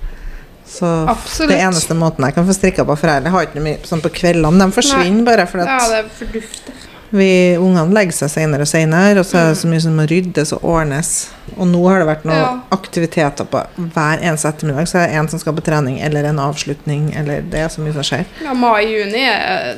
Så 0.73 0.89
Absolutt. 1.07 1.51
det 1.51 1.59
eneste 1.61 1.93
måten 1.93 2.25
jeg 2.25 2.33
kan 2.33 2.47
få 2.47 2.55
strikka 2.55 2.85
på, 2.87 2.95
for 2.97 3.11
jeg 3.11 3.33
har 3.35 3.45
ikke 3.45 3.59
noe 3.59 3.67
mye 3.67 3.85
sånn 3.85 4.01
på 4.01 4.09
kveldene. 4.15 4.57
De 4.63 4.73
forsvinner 4.73 5.27
bare 5.27 5.45
fordi 5.49 5.67
Ja, 5.69 5.77
det 5.91 5.99
er 5.99 6.09
fordufter. 6.17 6.79
Vi 7.13 7.29
ungene 7.61 7.93
legger 7.93 8.15
seg 8.23 8.29
senere 8.33 8.65
og 8.65 8.69
senere, 8.71 9.19
og 9.21 9.25
så 9.29 9.37
er 9.37 9.49
det 9.51 9.57
så 9.61 9.67
mye 9.69 9.81
som 9.83 9.95
må 9.99 10.05
ryddes 10.09 10.53
og 10.55 10.63
ordnes. 10.65 11.11
Og 11.57 11.67
nå 11.69 11.81
har 11.87 11.99
det 12.01 12.07
vært 12.09 12.23
noen 12.25 12.39
Ja. 12.41 12.59
aktiviteter 12.73 13.45
på 13.45 13.61
hver 13.93 14.19
eneste 14.25 14.49
ettermiddag. 14.49 14.87
Så 14.89 14.97
er 14.97 15.07
det 15.07 15.15
en 15.19 15.27
som 15.29 15.39
skal 15.39 15.53
på 15.53 15.61
trening, 15.63 15.99
eller 16.01 16.23
en 16.25 16.39
avslutning, 16.39 17.11
eller 17.15 17.41
det 17.41 17.59
er 17.59 17.67
så 17.69 17.81
mye 17.85 17.93
som 17.93 18.01
skjer. 18.07 18.25
Ja, 18.43 18.53
mai-juni 18.53 19.25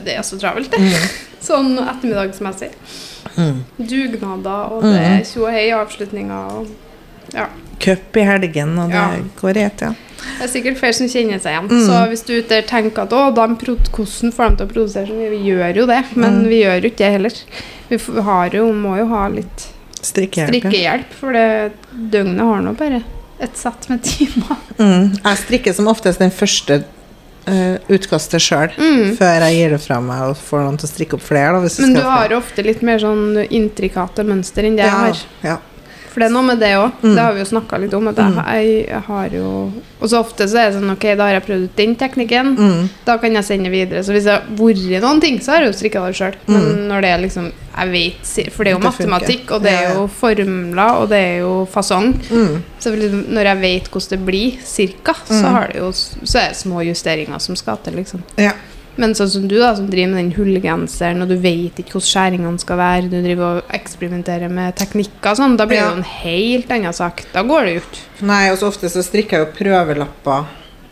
det 0.06 0.16
er 0.16 0.22
så 0.24 0.40
travelt, 0.40 0.72
det. 0.72 0.80
Sånn 1.46 1.76
ettermiddagsmessig. 1.78 2.72
Mm. 3.36 3.64
Dugnader, 3.78 4.72
og 4.72 4.84
det 4.88 4.96
er 5.02 5.24
tjo 5.28 5.46
og 5.46 5.52
hei 5.52 5.70
avslutninger 5.76 6.58
og 6.60 6.68
Ja. 7.34 7.48
Cup 7.80 8.16
i 8.16 8.22
helgen, 8.24 8.78
og 8.80 8.90
det 8.90 8.96
Ja. 8.96 9.12
går 9.42 9.58
i 9.58 9.64
ett, 9.64 9.82
ja. 9.82 9.94
Det 10.18 10.46
er 10.46 10.52
sikkert 10.52 10.78
flere 10.80 10.94
som 10.98 11.08
kjenner 11.12 11.40
seg 11.44 11.52
igjen. 11.54 11.70
Mm. 11.70 11.86
Så 11.88 12.00
hvis 12.12 12.24
du 12.28 12.34
der 12.50 12.62
tenker 12.68 13.04
at 13.06 13.14
å, 13.16 13.24
de 13.36 13.46
hvordan 13.56 14.32
får 14.36 14.50
de 14.50 14.58
til 14.58 14.66
å 14.68 14.72
produsere 14.74 15.08
sånn. 15.08 15.30
Vi 15.32 15.42
gjør 15.52 15.76
jo 15.82 15.86
det, 15.92 16.02
men 16.16 16.42
Mm. 16.42 16.48
vi 16.50 16.62
gjør 16.64 16.82
jo 16.82 16.90
ikke 16.90 17.04
det 17.04 17.12
heller. 17.18 17.34
Vi 17.90 18.22
har 18.22 18.50
jo, 18.56 18.66
må 18.74 18.98
jo 18.98 19.06
ha 19.12 19.28
litt 19.30 19.68
Strikkehjelp. 20.02 20.54
strikkehjelp, 20.54 21.14
for 21.20 21.34
det 21.34 21.72
døgnet 22.12 22.40
har 22.46 22.62
nå 22.62 22.74
bare 22.78 23.04
et 23.42 23.58
sett 23.58 23.90
med 23.90 24.04
timer. 24.04 24.58
Mm. 24.80 25.16
Jeg 25.24 25.38
strikker 25.44 25.74
som 25.76 25.88
oftest 25.88 26.20
den 26.20 26.32
første 26.32 26.84
uh, 27.48 27.78
utkastet 27.90 28.42
sjøl, 28.42 28.72
Mm. 28.78 29.16
før 29.18 29.40
jeg 29.46 29.56
gir 29.60 29.70
det 29.76 29.82
fra 29.82 30.00
meg 30.02 30.22
og 30.32 30.36
får 30.38 30.64
noen 30.66 30.78
til 30.80 30.88
å 30.88 30.94
strikke 30.94 31.14
opp 31.20 31.22
flere. 31.22 31.60
Da, 31.62 31.68
jeg 31.68 31.80
Men 31.86 31.94
du 31.94 32.02
har 32.02 32.30
ofte 32.34 32.64
litt 32.66 32.82
mer 32.82 32.98
sånn 33.00 33.46
intrikate 33.50 34.24
mønster 34.26 34.64
enn 34.66 34.76
det 34.78 34.86
jeg 34.86 34.94
ja, 34.94 35.04
har. 35.04 35.18
ja. 35.44 35.58
For 36.16 36.24
det 36.24 36.30
er 36.30 36.32
noe 36.32 36.48
med 36.48 36.62
det 36.64 36.70
òg. 36.80 36.94
Mm. 37.04 37.10
Det 37.12 37.20
har 37.26 37.34
vi 37.36 37.42
jo 37.44 37.46
snakka 37.50 37.78
litt 37.84 37.94
om. 37.94 38.06
Jeg, 38.08 38.16
Mm. 38.16 38.38
jeg, 38.88 39.02
har 39.08 39.30
jo 39.36 39.50
Og 40.02 40.08
så 40.10 40.20
ofte 40.24 40.48
så 40.48 40.58
er 40.62 40.70
det 40.72 40.78
sånn 40.80 40.92
Ok, 40.94 41.04
da 41.18 41.26
har 41.28 41.34
jeg 41.36 41.44
prøvd 41.44 41.64
ut 41.66 41.76
den 41.76 41.96
teknikken. 42.00 42.56
Mm. 42.56 42.90
Da 43.06 43.18
kan 43.18 43.34
jeg 43.36 43.44
sende 43.44 43.70
videre. 43.70 44.00
Så 44.04 44.14
hvis 44.16 44.24
det 44.24 44.32
har 44.32 44.44
vært 44.56 45.02
noen 45.04 45.20
ting, 45.20 45.40
så 45.44 45.52
har 45.52 45.60
jeg 45.66 45.74
jo 45.74 45.78
strikka 45.80 46.06
det 46.08 46.16
sjøl. 46.16 46.36
Men 46.48 46.88
når 46.88 47.02
det 47.02 47.10
er 47.12 47.18
liksom 47.28 47.52
Jeg 47.76 47.92
vet 47.92 48.52
For 48.54 48.64
det 48.64 48.72
er 48.72 48.78
jo 48.78 48.80
Mm. 48.80 48.86
Det 48.86 49.08
matematikk, 49.08 49.52
og 49.52 49.62
det 49.64 49.72
er 49.74 49.94
jo 49.96 50.08
formler, 50.08 50.92
og 51.02 51.10
det 51.10 51.18
er 51.20 51.38
jo 51.42 51.68
fasong. 51.70 52.14
Mm. 52.32 52.62
Så 52.80 52.92
når 52.96 53.44
jeg 53.44 53.62
vet 53.62 53.90
hvordan 53.92 54.10
det 54.10 54.26
blir, 54.26 54.58
cirka, 54.64 55.14
så, 55.28 55.34
Mm. 55.44 55.52
har 55.52 55.68
det 55.68 55.76
jo, 55.82 55.92
så 55.92 56.40
er 56.40 56.48
det 56.50 56.56
små 56.58 56.80
justeringer 56.86 57.40
som 57.42 57.56
skal 57.58 57.78
til, 57.84 57.94
liksom. 57.94 58.24
Ja. 58.38 58.52
Men 58.98 59.12
sånn 59.18 59.30
som 59.30 59.48
du, 59.52 59.58
da, 59.60 59.74
som 59.76 59.90
driver 59.92 60.14
med 60.14 60.22
den 60.22 60.34
hullgenseren, 60.38 61.22
og 61.22 61.28
du 61.28 61.36
vet 61.44 61.82
ikke 61.82 61.98
hvordan 61.98 62.08
skjæringene 62.08 62.62
skal 62.64 62.78
være, 62.80 63.10
du 63.12 63.18
driver 63.20 63.58
og 63.60 63.74
eksperimenterer 63.76 64.52
med 64.52 64.78
teknikker 64.80 65.34
og 65.34 65.40
sånn, 65.42 65.58
da 65.60 65.66
blir 65.68 65.82
det 65.82 65.88
jo 65.90 65.98
en 65.98 66.08
helt 66.24 66.72
annen 66.72 66.96
sak. 66.96 67.26
Da 67.34 67.44
går 67.44 67.68
det 67.68 67.74
jo 67.74 67.82
ikke. 67.84 68.04
Nei, 68.32 68.44
og 68.54 68.60
så 68.62 68.70
ofte 68.72 68.92
så 68.94 69.04
strikker 69.04 69.38
jeg 69.42 69.48
jo 69.48 69.52
prøvelapper 69.58 70.46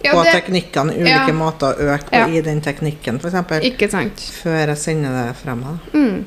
Ja, 0.04 0.12
på 0.12 0.24
det- 0.26 0.34
teknikkene, 0.36 0.98
ulike 1.00 1.32
Ja. 1.32 1.34
måter 1.34 1.72
å 1.72 1.94
øke 1.96 2.10
på 2.10 2.20
Ja. 2.20 2.28
i 2.28 2.42
den 2.42 2.60
teknikken, 2.62 3.22
f.eks. 3.24 3.64
Ikke 3.64 3.90
sant? 3.90 4.20
Før 4.44 4.68
jeg 4.68 4.78
sender 4.78 5.28
det 5.28 5.36
frem. 5.38 5.64
Da. 5.64 5.98
Mm. 5.98 6.26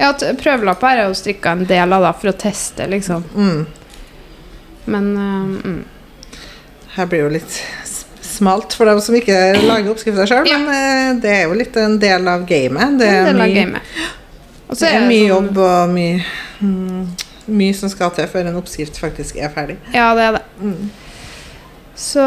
Ja, 0.00 0.12
prøvelapper 0.14 0.88
har 0.88 0.96
jeg 0.96 1.08
jo 1.08 1.14
strikka 1.20 1.52
en 1.52 1.66
del 1.66 1.92
av 1.92 2.00
da, 2.00 2.12
for 2.16 2.28
å 2.32 2.32
teste, 2.32 2.88
liksom. 2.88 3.24
Mm. 3.36 3.66
Men 4.86 5.16
uh, 5.16 5.68
mm. 5.68 5.84
Her 6.96 7.06
blir 7.06 7.20
jo 7.20 7.28
litt 7.28 7.60
smalt 8.40 8.74
for 8.76 8.88
dem 8.90 9.00
som 9.04 9.14
ikke 9.20 9.36
lager 9.62 9.92
oppskrifter 9.92 10.26
sjøl, 10.30 10.48
Ja. 10.50 10.58
men 10.58 10.72
eh, 10.74 11.20
det 11.22 11.34
er 11.38 11.42
jo 11.46 11.58
litt 11.60 11.76
en 11.80 11.98
del 12.02 12.26
av 12.32 12.46
gamet. 12.48 12.98
Det 12.98 13.08
er, 13.08 13.32
mye, 13.36 13.54
game. 13.54 13.84
Det 14.70 14.88
er 14.90 15.04
mye 15.06 15.20
sånn- 15.20 15.28
jobb 15.34 15.58
og 15.66 15.94
mye, 15.94 16.24
mm, 16.60 17.06
mye 17.60 17.74
som 17.74 17.88
skal 17.92 18.10
til 18.16 18.26
før 18.30 18.50
en 18.50 18.58
oppskrift 18.60 18.98
faktisk 19.02 19.38
er 19.42 19.50
ferdig. 19.54 19.78
Ja, 19.94 20.10
det 20.18 20.26
er 20.28 20.38
det. 20.40 20.44
Mm. 20.62 20.90
Så 22.00 22.26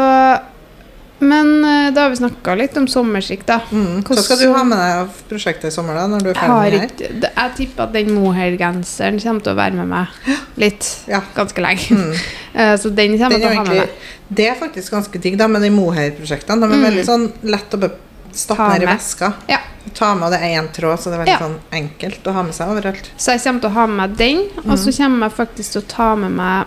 Men 1.24 1.64
eh, 1.64 1.90
da 1.94 2.02
har 2.04 2.10
vi 2.12 2.16
snakka 2.18 2.52
litt 2.58 2.74
om 2.76 2.84
sommerstrikk, 2.90 3.44
da. 3.48 3.60
Mm. 3.72 4.02
Hva 4.04 4.16
skal 4.20 4.36
du 4.42 4.48
ha 4.52 4.64
med 4.66 4.76
deg 4.76 4.96
av 5.04 5.20
prosjektet 5.30 5.70
i 5.70 5.72
sommer, 5.72 5.94
da? 5.96 6.02
Når 6.10 6.24
du 6.26 6.30
er 6.32 6.36
ferdig 6.36 6.80
med 6.82 6.98
det 6.98 7.30
her? 7.30 7.30
Jeg 7.38 7.52
tipper 7.60 7.86
at 7.86 7.94
den 7.94 8.10
mohair-genseren 8.16 9.20
kommer 9.22 9.40
til 9.46 9.54
å 9.54 9.56
være 9.56 9.78
med 9.78 9.88
meg 9.88 10.34
litt. 10.60 10.88
Ja. 11.08 11.22
Ganske 11.38 11.64
lenge. 11.64 11.86
Mm. 11.96 12.16
Eh, 12.54 12.76
Så 12.78 12.90
den 12.94 13.16
kommer 13.18 13.34
jeg 13.34 13.40
til 13.42 13.50
å 13.50 13.54
ha 13.56 13.62
med 13.66 13.78
meg. 13.80 13.94
Det 14.28 14.48
er 14.48 14.54
faktisk 14.54 14.92
ganske 14.92 15.20
digg 15.20 15.36
da, 15.38 15.46
med 15.48 15.62
de 15.62 15.70
mohair-prosjektene. 15.70 16.60
De 16.60 16.72
er 16.72 16.76
Mm. 16.76 16.84
veldig 16.90 17.04
sånn 17.04 17.32
lett 17.42 17.70
å 17.74 17.90
stappe 18.32 18.68
ned 18.72 18.82
i 18.82 18.86
veska. 18.86 19.32
Ja. 19.48 19.58
Ta 19.94 20.14
med, 20.14 20.24
og 20.24 20.30
det 20.32 20.40
er 20.40 20.60
én 20.62 20.68
tråd, 20.72 20.98
så 20.98 21.04
det 21.10 21.14
er 21.14 21.24
veldig 21.24 21.28
Ja. 21.28 21.38
sånn 21.38 21.58
enkelt 21.72 22.22
å 22.24 22.32
ha 22.32 22.42
med 22.42 22.54
seg 22.54 22.68
overalt. 22.68 23.10
Så 23.18 23.32
jeg 23.32 23.42
kommer 23.42 23.60
til 23.60 23.70
å 23.70 23.72
ha 23.74 23.86
med 23.86 23.96
meg 24.10 24.16
den, 24.16 24.38
og 24.70 24.78
så 24.78 24.88
Mm. 24.90 24.96
kommer 24.96 25.28
jeg 25.28 25.46
faktisk 25.46 25.72
til 25.72 25.82
å 25.82 25.86
ta 25.88 26.14
med 26.16 26.30
meg 26.32 26.66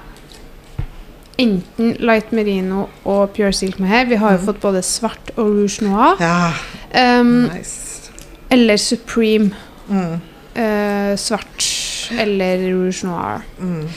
enten 1.39 1.98
light 2.00 2.32
merino 2.32 2.88
og 3.06 3.34
pure 3.36 3.52
silk 3.54 3.78
mohair. 3.80 4.06
Vi 4.10 4.15
har 4.15 4.32
jo 4.32 4.38
Mm. 4.38 4.46
fått 4.46 4.60
både 4.62 4.82
svart 4.84 5.32
og 5.38 5.46
rouge 5.48 5.82
noir. 5.82 6.17
Ja, 6.20 6.54
Um, 6.96 7.43
nice. 7.54 8.10
Eller 8.50 8.78
supreme 8.78 9.52
Mm. 9.89 10.22
eh, 10.56 11.15
svart 11.15 12.10
eller 12.17 12.58
rouge 12.72 13.04
noir. 13.04 13.41
Mm. 13.60 13.88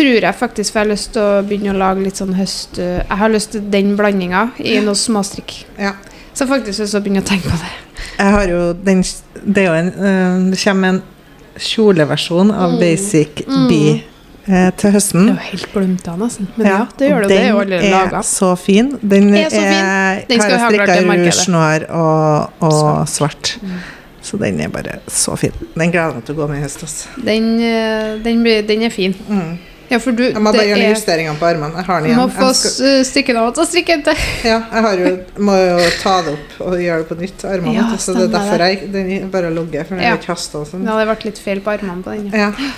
Tror 0.00 0.24
jeg 0.24 0.34
faktisk, 0.38 0.74
jeg 0.74 0.80
har 0.80 0.88
lyst 0.88 1.12
til 1.12 1.22
å 1.22 1.42
begynne 1.44 1.74
å 1.74 1.78
lage 1.80 2.00
litt 2.06 2.16
sånn 2.20 2.32
høst... 2.38 2.78
Jeg 2.80 3.18
har 3.20 3.32
lyst 3.32 3.52
til 3.52 3.66
den 3.72 3.92
blandinga 3.98 4.46
i 4.58 4.78
noe 4.84 4.96
småstrikk. 4.96 5.58
Ja. 5.76 5.92
Så 6.32 6.46
faktisk 6.48 6.80
lyst 6.80 6.94
til 6.94 7.00
å 7.00 7.04
begynne 7.04 7.20
å 7.20 7.28
tenke 7.28 7.50
på 7.52 7.58
det. 7.60 7.72
Jeg 8.16 8.32
har 8.32 8.46
jo 8.48 8.60
den 8.86 9.02
Det 9.44 9.64
jo 9.66 9.72
en 9.76 9.88
eh, 9.92 10.50
Det 10.52 10.60
kommer 10.62 10.94
en 10.94 11.02
kjoleversjon 11.60 12.52
av 12.54 12.76
Mm. 12.76 12.80
Basic 12.80 13.42
Mm. 13.46 13.68
Bee 13.68 14.02
eh, 14.48 14.70
til 14.80 14.94
høsten. 14.94 15.26
Det 15.26 15.32
er 15.34 15.36
jo 15.36 15.48
helt 15.50 15.72
glemt 15.74 16.08
av, 16.08 16.18
nesten. 16.22 16.48
Men 16.56 16.66
ja, 16.66 16.82
det 16.98 17.08
gjør 17.10 17.24
det. 17.24 17.28
Den 17.28 17.36
Det 17.36 17.44
er 17.44 17.48
jo 17.50 17.60
allerede 17.60 17.86
er 17.86 17.96
laga. 17.98 18.22
så 18.22 18.56
fin. 18.56 18.92
Den 19.02 19.34
Er 19.34 19.50
så 19.50 19.60
fin. 19.60 20.26
Den 20.28 20.40
skal 20.40 20.54
vi 20.54 20.60
ha 20.64 20.70
klart 20.70 20.94
til 20.96 21.10
rouge 21.10 21.50
noir 21.52 21.88
og, 21.90 22.50
og 22.60 23.08
svart. 23.08 23.58
Mm. 23.62 23.80
Så 24.22 24.36
den 24.40 24.60
er 24.60 24.68
bare 24.68 25.00
så 25.08 25.36
fin. 25.36 25.52
Den 25.74 25.92
gleder 25.92 26.06
jeg 26.06 26.14
meg 26.14 26.24
til 26.24 26.34
å 26.34 26.40
gå 26.40 26.48
med 26.48 26.60
i 26.60 26.62
høst. 26.62 26.82
Altså. 26.86 27.08
Den, 27.24 27.50
eh, 27.60 28.16
den, 28.24 28.44
den 28.68 28.82
er 28.88 28.94
fin. 28.94 29.16
Mm. 29.28 29.58
Ja, 29.90 29.98
for 29.98 30.12
du 30.14 30.22
Jeg 30.22 30.34
må 30.38 30.52
bare 30.52 30.62
gjøre 30.68 30.76
er- 30.78 30.82
noen 30.84 30.94
justeringer 30.94 31.38
på 31.40 31.46
armene. 31.48 31.74
Jeg 31.80 31.84
har 31.84 32.00
den 32.02 32.16
må 32.16 32.26
få 32.30 32.50
skal, 32.54 33.04
den 33.26 33.36
av 33.36 33.48
og 33.58 33.66
strikke 33.66 33.86
den 33.96 34.02
til. 34.06 34.14
ja, 34.52 34.58
jeg 34.72 34.82
har 34.86 34.96
jo, 35.02 35.10
må 35.38 35.56
jo 35.58 35.88
ta 36.02 36.12
det 36.22 36.34
opp 36.36 36.60
og 36.68 36.76
gjøre 36.78 36.98
det 37.02 37.08
på 37.08 37.18
nytt. 37.20 37.44
Armene, 37.44 37.74
Ja, 37.74 37.88
så 37.98 38.14
det 38.14 38.22
er 38.28 38.32
derfor 38.38 38.58
jeg 38.66 38.92
den 38.92 39.30
bare 39.30 39.50
ligger. 39.50 39.84
For 39.88 39.94
den 39.96 40.04
Ja. 40.04 40.14
ikke 40.16 40.30
hastet 40.34 40.54
og 40.60 40.66
sånn. 40.68 40.84
Det 40.86 40.92
hadde 40.94 41.08
vært 41.10 41.24
litt 41.24 41.38
feil 41.38 41.60
på 41.60 41.72
armene 41.74 42.02
på 42.06 42.14
den. 42.14 42.30
Ja, 42.30 42.52
Ja. 42.54 42.70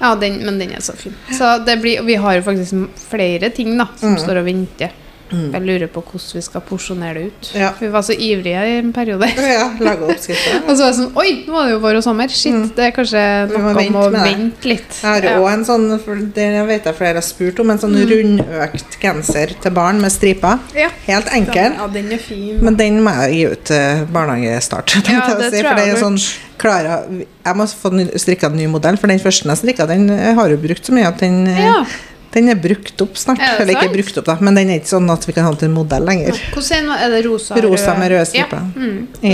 ja 0.00 0.14
den, 0.16 0.44
men 0.44 0.58
den 0.58 0.72
er 0.72 0.80
så 0.80 0.96
fin. 0.96 1.14
Så 1.30 1.64
det 1.64 1.80
blir, 1.80 2.02
vi 2.04 2.14
har 2.16 2.34
jo 2.34 2.42
faktisk 2.42 2.88
flere 3.10 3.50
ting 3.54 3.76
da 3.78 3.86
som 3.96 4.14
Mm. 4.16 4.18
står 4.18 4.38
og 4.42 4.44
venter. 4.46 4.90
Jeg 5.30 5.62
lurer 5.62 5.86
på 5.92 6.02
hvordan 6.02 6.34
vi 6.36 6.42
skal 6.42 6.60
porsjonere 6.66 7.14
det 7.14 7.26
ut. 7.30 7.50
Ja. 7.54 7.70
Vi 7.78 7.88
var 7.88 8.02
så 8.02 8.12
ivrige 8.16 8.62
i 8.66 8.78
en 8.80 8.92
periode. 8.92 9.28
Ja, 9.50 9.68
lage 9.78 10.08
oppskrifter. 10.10 10.62
Og 10.68 10.76
så 10.76 10.82
var 10.82 10.90
det 10.90 10.98
sånn 10.98 11.16
Oi, 11.16 11.30
nå 11.46 11.52
var 11.54 11.66
det 11.68 11.72
jo 11.76 11.80
vår 11.84 11.98
og 12.00 12.04
sommer. 12.06 12.28
Shit, 12.34 12.74
det 12.76 12.88
er 12.90 12.94
kanskje 12.96 13.22
Mm. 13.50 13.54
Noe 13.60 13.86
om 13.86 13.96
å 14.00 14.04
vente 14.12 14.68
litt. 14.68 14.98
Jeg 15.02 15.10
har 15.10 15.26
òg 15.40 15.46
Ja. 15.46 15.52
en 15.54 15.64
sånn, 15.64 15.86
det 16.34 16.48
vet 16.68 16.84
jeg 16.90 16.94
flere 16.98 17.14
har 17.20 17.22
spurt 17.26 17.58
om, 17.60 17.70
en 17.70 17.78
sånn 17.78 17.94
rundøkt 18.10 18.98
genser 19.00 19.54
til 19.62 19.70
barn 19.76 20.00
med 20.00 20.12
striper. 20.12 20.58
Ja. 20.76 20.88
Helt 21.06 21.26
enkel. 21.34 21.74
Ja, 21.78 21.86
den 21.92 22.12
er 22.12 22.18
fin. 22.22 22.58
Men 22.64 22.76
den 22.76 23.00
må 23.04 23.12
jeg 23.22 23.34
gi 23.34 23.42
ut 23.52 23.64
til 23.70 24.06
barnehagestart. 24.12 24.96
Ja, 25.10 25.24
jeg 25.28 25.38
det 25.40 25.50
si, 25.52 25.62
tror 25.62 25.70
for 25.70 25.76
jeg 25.76 25.76
det 25.76 25.88
er 25.88 25.96
har 25.96 26.04
sånn 26.04 26.20
Klara, 26.60 26.96
Jeg 27.46 27.56
må 27.56 27.64
få 27.72 27.90
ny- 27.96 28.10
strikka 28.20 28.50
en 28.50 28.56
ny 28.58 28.66
modell, 28.68 28.98
for 29.00 29.08
den 29.08 29.18
første 29.22 29.48
jeg 29.48 29.56
strikka, 29.62 29.86
den 29.88 30.08
har 30.36 30.50
jo 30.52 30.58
brukt 30.60 30.84
så 30.84 30.92
mye 30.92 31.06
at 31.08 31.18
den, 31.22 31.46
Ja. 31.46 31.84
Den 32.32 32.48
er 32.48 32.54
brukt 32.54 33.00
opp 33.02 33.16
snart. 33.18 33.40
Er 33.42 33.60
Eller 33.62 33.74
ikke 33.74 33.92
brukt 33.94 34.18
opp, 34.20 34.24
da, 34.28 34.36
men 34.40 34.54
den 34.54 34.70
er 34.70 34.78
ikke 34.78 34.92
sånn 34.92 35.10
at 35.10 35.24
vi 35.26 35.32
kan 35.34 35.44
ha 35.48 35.50
den 35.50 35.58
til 35.64 35.72
modell 35.74 36.04
lenger. 36.06 36.36
Hvordan 36.54 36.90
er? 36.94 37.08
Det 37.10 37.22
rosa? 37.26 37.56
Rosa 37.64 37.94
med 37.98 38.12
røde 38.12 38.38
Ja. 38.38 38.46
Mm. 38.76 39.08
I 39.22 39.32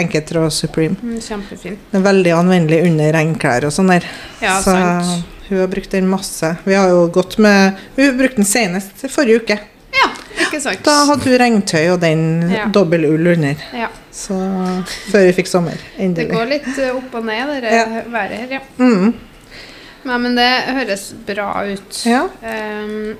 enkeltråd 0.00 0.52
Supreme. 0.52 0.96
Mm, 1.02 1.18
Kjempefin. 1.20 1.76
Den 1.90 2.00
er 2.00 2.06
veldig 2.06 2.32
anvendelig 2.38 2.80
under 2.88 3.12
regnklær 3.12 3.66
og 3.68 3.74
sånn 3.76 3.92
der. 3.92 4.06
Ja, 4.40 4.56
så 4.64 4.72
sant. 4.72 5.24
hun 5.48 5.58
har 5.60 5.68
brukt 5.68 5.90
den 5.90 6.08
masse. 6.08 6.56
Vi 6.64 6.74
har 6.74 6.88
jo 6.88 7.06
gått 7.12 7.36
med 7.38 7.76
Hun 7.96 8.16
brukte 8.18 8.36
den 8.40 8.48
senest 8.48 9.04
forrige 9.12 9.42
uke. 9.42 9.58
Ja, 9.92 10.08
ikke 10.46 10.60
sant. 10.64 10.80
Da 10.86 10.94
hadde 11.10 11.28
hun 11.28 11.38
regntøy 11.38 11.90
og 11.92 12.00
den 12.00 12.50
Ja. 12.50 12.64
dobbel 12.72 13.04
ull 13.10 13.26
under. 13.34 13.56
Ja. 13.76 13.88
Så 14.10 14.32
før 15.10 15.26
vi 15.28 15.32
fikk 15.36 15.48
sommer. 15.48 15.76
Endelig. 15.98 16.28
Det 16.28 16.36
går 16.36 16.48
litt 16.48 16.78
eh, 16.78 16.96
opp 16.96 17.14
og 17.14 17.24
ned, 17.24 17.60
det 17.62 17.72
Ja. 17.72 17.84
været 18.08 18.30
her, 18.40 18.48
ja. 18.50 18.60
Mm. 18.78 19.12
Nei, 20.08 20.18
men 20.18 20.34
det 20.38 20.48
høres 20.74 21.10
bra 21.26 21.50
ut. 21.68 22.00
Ja. 22.08 22.24
Um, 22.42 23.14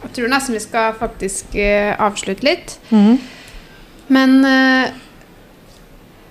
jeg 0.00 0.14
tror 0.16 0.32
nesten 0.32 0.56
vi 0.56 0.62
skal 0.64 0.96
faktisk 0.96 1.54
uh, 1.60 1.92
avslutte 2.00 2.46
litt. 2.46 2.78
Mm. 2.88 3.18
Men 4.10 4.36
uh, 4.46 4.88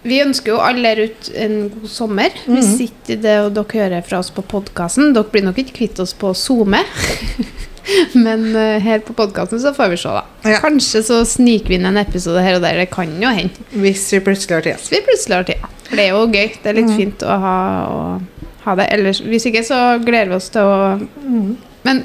vi 0.08 0.21
ønsker 0.23 0.53
jo 0.53 0.60
alle 0.63 0.93
der 0.93 1.10
ute 1.10 1.36
en 1.43 1.58
god 1.73 1.89
sommer. 1.91 2.36
Vi 2.45 2.58
Hvis 2.58 2.75
ikke 2.88 3.19
det 3.21 3.38
og 3.45 3.53
dere 3.58 3.84
hører 3.84 4.05
fra 4.08 4.21
oss 4.23 4.32
på 4.32 4.45
podkasten 4.47 5.13
Dere 5.15 5.27
blir 5.32 5.43
nok 5.45 5.60
ikke 5.60 5.82
kvitt 5.82 5.99
oss 6.01 6.15
på 6.17 6.34
SoMe. 6.34 6.82
Men 8.25 8.49
uh, 8.55 8.77
her 8.82 9.03
på 9.05 9.15
podkasten 9.17 9.62
så 9.62 9.73
får 9.75 9.93
vi 9.93 10.01
se, 10.01 10.13
da. 10.13 10.25
Ja. 10.45 10.60
Kanskje 10.63 11.03
så 11.05 11.21
sniker 11.27 11.73
vi 11.73 11.79
inn 11.79 11.89
en 11.89 12.01
episode 12.01 12.41
her 12.45 12.58
og 12.58 12.65
der. 12.65 12.82
Det 12.82 12.89
kan 12.93 13.12
jo 13.21 13.34
hende. 13.34 13.69
Hvis 13.73 14.08
vi 14.15 14.23
plutselig 14.25 14.58
har 14.58 14.65
tid. 14.65 14.82
Hvis 14.82 14.93
vi 14.97 15.05
plutselig 15.05 15.39
har 15.39 15.49
tid. 15.49 15.69
For 15.89 15.97
det 15.97 16.05
er 16.05 16.13
jo 16.13 16.25
gøy. 16.25 16.51
Det 16.58 16.71
er 16.71 16.77
litt 16.82 16.91
mm. 16.91 16.99
fint 17.01 17.25
å 17.25 17.39
ha, 17.43 17.58
å 17.89 18.38
ha 18.65 18.76
det. 18.76 18.88
Ellers, 18.93 19.19
hvis 19.24 19.45
ikke, 19.45 19.63
så 19.63 20.00
gleder 20.04 20.30
vi 20.30 20.36
oss 20.36 20.50
til 20.50 20.62
å 20.62 21.10
Mm. 21.24 21.58
Men 21.84 22.04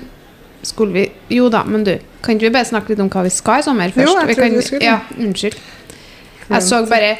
skulle 0.62 0.92
vi 0.92 1.10
Jo 1.30 1.48
da, 1.50 1.64
men 1.64 1.84
du, 1.84 1.98
kan 2.22 2.34
ikke 2.36 2.46
vi 2.48 2.54
bare 2.54 2.64
snakke 2.64 2.88
litt 2.94 3.00
om 3.00 3.08
hva 3.10 3.22
vi 3.26 3.30
skal 3.30 3.58
i 3.60 3.62
sommer 3.62 3.90
først? 3.92 4.06
Jo, 4.08 4.18
jeg 4.20 4.28
vi 4.28 4.34
trodde 4.34 4.48
kan, 4.50 4.56
vi 4.56 4.62
skulle. 4.62 4.84
Ja, 4.84 4.98
unnskyld. 5.18 5.56
Jeg 6.50 6.62
så 6.62 6.86
bare 6.88 7.16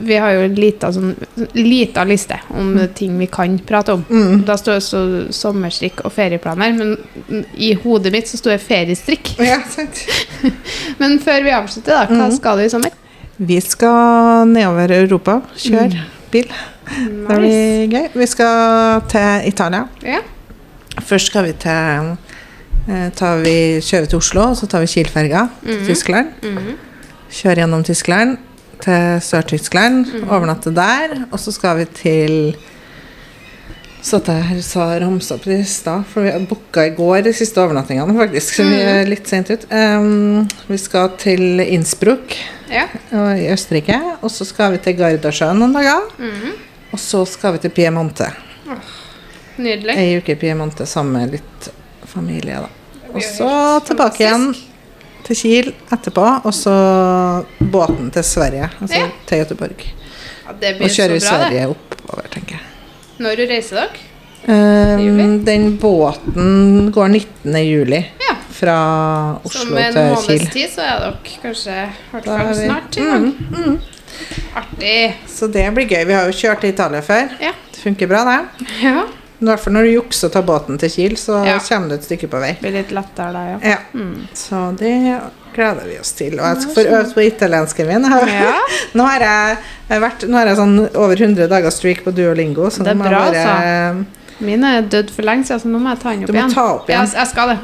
Vi 0.00 0.14
har 0.14 0.30
jo 0.32 0.40
en 0.46 0.54
lita, 0.54 0.92
sånn, 0.92 1.14
lita 1.54 2.04
liste 2.04 2.36
om 2.54 2.76
ting 2.94 3.16
vi 3.18 3.26
kan 3.26 3.58
prate 3.66 3.92
om. 3.92 4.04
Mm. 4.08 4.44
Da 4.46 4.54
står 4.56 4.74
det 4.78 4.82
så 4.86 5.00
sommerstrikk 5.34 6.04
og 6.04 6.12
ferieplaner, 6.12 6.72
men 6.78 7.44
i 7.56 7.72
hodet 7.74 8.12
mitt 8.12 8.28
så 8.30 8.36
står 8.38 8.56
det 8.56 8.60
feriestrikk. 8.66 9.32
Ja, 9.50 9.58
sant. 9.68 10.04
Men 11.00 11.18
før 11.18 11.42
vi 11.44 11.50
avslutter, 11.50 11.92
da, 11.92 12.06
hva 12.06 12.28
Mhm. 12.28 12.36
skal 12.36 12.56
du 12.58 12.64
i 12.64 12.68
sommer? 12.68 12.90
Vi 13.38 13.60
skal 13.60 14.46
nedover 14.50 14.90
Europa. 14.90 15.42
Kjøre 15.56 15.90
Mm. 15.92 16.17
Bil. 16.30 16.48
Det 16.88 17.38
blir 17.38 17.88
gøy. 17.92 18.08
Vi 18.14 18.26
skal 18.26 19.02
til 19.12 19.48
Italia. 19.48 19.84
Ja. 20.02 20.18
Først 21.02 21.26
skal 21.30 21.44
vi 21.48 21.52
til 21.52 22.16
eh, 22.88 23.10
tar 23.16 23.36
vi, 23.44 23.56
Kjører 23.84 24.06
til 24.08 24.18
Oslo, 24.18 24.54
så 24.54 24.66
tar 24.66 24.80
vi 24.80 24.86
Kiel-ferga 24.86 25.46
til 25.64 25.76
Mhm. 25.80 25.86
Tyskland. 25.86 26.26
Mhm. 26.42 26.76
Kjører 27.30 27.54
gjennom 27.62 27.84
Tyskland 27.84 28.38
til 28.80 29.20
Sør-Tyskland, 29.20 30.06
Mhm. 30.06 30.28
overnatter 30.30 30.70
der. 30.70 31.26
Og 31.32 31.38
så 31.40 31.52
skal 31.52 31.76
vi 31.78 31.84
til 31.84 32.56
Så 34.02 34.16
at 34.20 34.28
jeg 34.30 34.42
her 34.46 34.60
sa 34.62 34.84
ramsa 35.02 35.34
opp 35.34 35.46
i 35.50 35.56
stad, 35.66 36.04
for 36.06 36.22
vi 36.22 36.30
booka 36.46 36.84
i 36.86 36.92
går 36.94 37.24
de 37.26 37.32
siste 37.34 37.58
overnattingene, 37.60 38.14
faktisk. 38.16 38.54
Så 38.60 38.64
vi 38.68 38.76
er 38.80 39.08
litt 39.10 39.26
sent 39.28 39.50
ut. 39.50 39.64
Um, 39.74 40.46
vi 40.68 40.78
skal 40.78 41.10
til 41.18 41.60
Innsbruck 41.64 42.36
Ja. 42.70 42.84
og 43.12 43.38
i 43.40 43.48
Østerrike. 43.50 43.98
Og 44.22 44.30
så 44.30 44.46
skal 44.46 44.72
vi 44.76 44.78
til 44.84 44.94
Gardasjøen 45.00 45.58
noen 45.58 45.74
dager. 45.74 46.06
Mhm. 46.18 46.54
Og 46.92 46.98
så 47.02 47.24
skal 47.28 47.52
vi 47.56 47.58
til 47.66 47.70
Piemonte. 47.74 48.30
Nydelig. 49.58 49.96
Ei 49.98 50.16
uke 50.20 50.32
i 50.36 50.38
Piemonte 50.38 50.86
sammen 50.86 51.12
med 51.18 51.32
litt 51.36 51.68
familie, 52.06 52.62
da. 52.62 52.68
Og 53.12 53.22
så 53.24 53.50
tilbake 53.88 54.22
igjen 54.22 54.54
til 55.26 55.36
Kiel 55.36 55.72
etterpå, 55.92 56.24
og 56.46 56.54
så 56.54 57.44
båten 57.58 58.12
til 58.14 58.22
Sverige, 58.24 58.70
altså 58.80 58.94
Ja. 59.02 59.08
til 59.26 59.42
Göteborg. 59.44 59.82
Ja, 60.46 60.52
det 60.60 60.74
Og 60.74 60.78
blir 60.80 60.88
så 60.88 61.02
kjører 61.02 61.12
vi 61.12 61.20
bra. 61.20 61.28
Sverige 61.28 61.68
oppover, 61.74 62.28
tenker 62.30 62.52
jeg. 62.56 62.60
Når 63.18 63.42
reiser 63.50 63.76
dere? 63.76 64.04
Um, 64.48 65.44
den 65.44 65.76
båten 65.82 66.90
går 66.94 67.08
19. 67.10 67.56
juli 67.66 67.98
Ja. 68.22 68.36
fra 68.54 68.76
Så 69.44 69.48
Oslo 69.64 69.74
med 69.74 69.96
en 69.96 70.14
måneds 70.14 70.52
tid 70.54 70.70
så 70.72 70.80
er 70.86 70.98
dere 71.02 71.38
kanskje 71.42 71.74
er 71.74 72.48
vi- 72.48 72.54
snart 72.66 72.96
i 72.96 73.00
gang. 73.04 73.26
Mm, 73.34 73.64
mm. 73.64 73.78
Artig. 74.56 75.14
Så 75.28 75.48
det 75.52 75.66
blir 75.74 75.86
gøy. 75.88 76.04
Vi 76.06 76.12
har 76.12 76.24
jo 76.26 76.32
kjørt 76.32 76.60
til 76.60 76.70
Italia 76.72 77.00
før. 77.00 77.28
Ja. 77.40 77.52
Det 77.72 77.82
funker 77.82 78.06
bra, 78.08 78.24
det. 78.24 78.66
Ja. 78.82 79.02
I 79.40 79.44
hvert 79.44 79.60
fall 79.60 79.72
når 79.72 79.82
du 79.86 79.90
jukser 80.00 80.26
og 80.26 80.32
tar 80.32 80.42
båten 80.42 80.78
til 80.78 80.90
Kiel, 80.90 81.16
så 81.16 81.44
Ja. 81.46 81.58
kommer 81.58 81.88
du 81.88 81.94
et 81.94 82.04
stykke 82.04 82.26
på 82.28 82.40
vei. 82.40 82.56
Blir 82.60 82.72
litt 82.72 82.90
lettere 82.90 83.32
da, 83.32 83.44
ja. 83.52 83.58
Ja. 83.62 83.76
Mm. 83.94 84.26
Så 84.34 84.76
det 84.78 85.20
gleder 85.54 85.86
vi 85.88 85.98
oss 86.00 86.12
til. 86.18 86.38
Og 86.40 86.44
jeg 86.46 86.74
får 86.74 86.92
øvd 86.98 87.14
på 87.14 87.24
italiensken 87.26 87.86
min. 87.90 88.04
Ja. 88.32 88.52
Nå 88.98 89.04
har 89.08 89.20
jeg, 89.24 89.58
jeg 89.88 90.00
vært, 90.04 90.28
nå 90.28 90.36
har 90.40 90.46
jeg 90.52 90.56
sånn 90.60 90.76
over 90.94 91.16
100 91.16 91.48
dager 91.50 91.70
streak 91.74 92.04
på 92.04 92.14
Duolingo. 92.16 92.70
Så 92.70 92.84
Det 92.86 92.94
er 92.94 93.02
bra, 93.02 93.26
bare, 93.32 94.06
Min 94.38 94.62
er 94.62 94.84
dødd 94.86 95.08
for 95.10 95.26
lenge 95.26 95.48
siden, 95.48 95.60
så 95.64 95.68
nå 95.72 95.78
må 95.82 95.90
jeg 95.90 95.98
ta 95.98 96.10
den 96.14 96.20
opp 96.22 96.30
igjen. 96.30 96.52
opp 96.62 96.90
igjen. 96.92 97.08
Ja, 97.10 97.18
jeg 97.18 97.30
skal 97.32 97.48
det. 97.50 97.56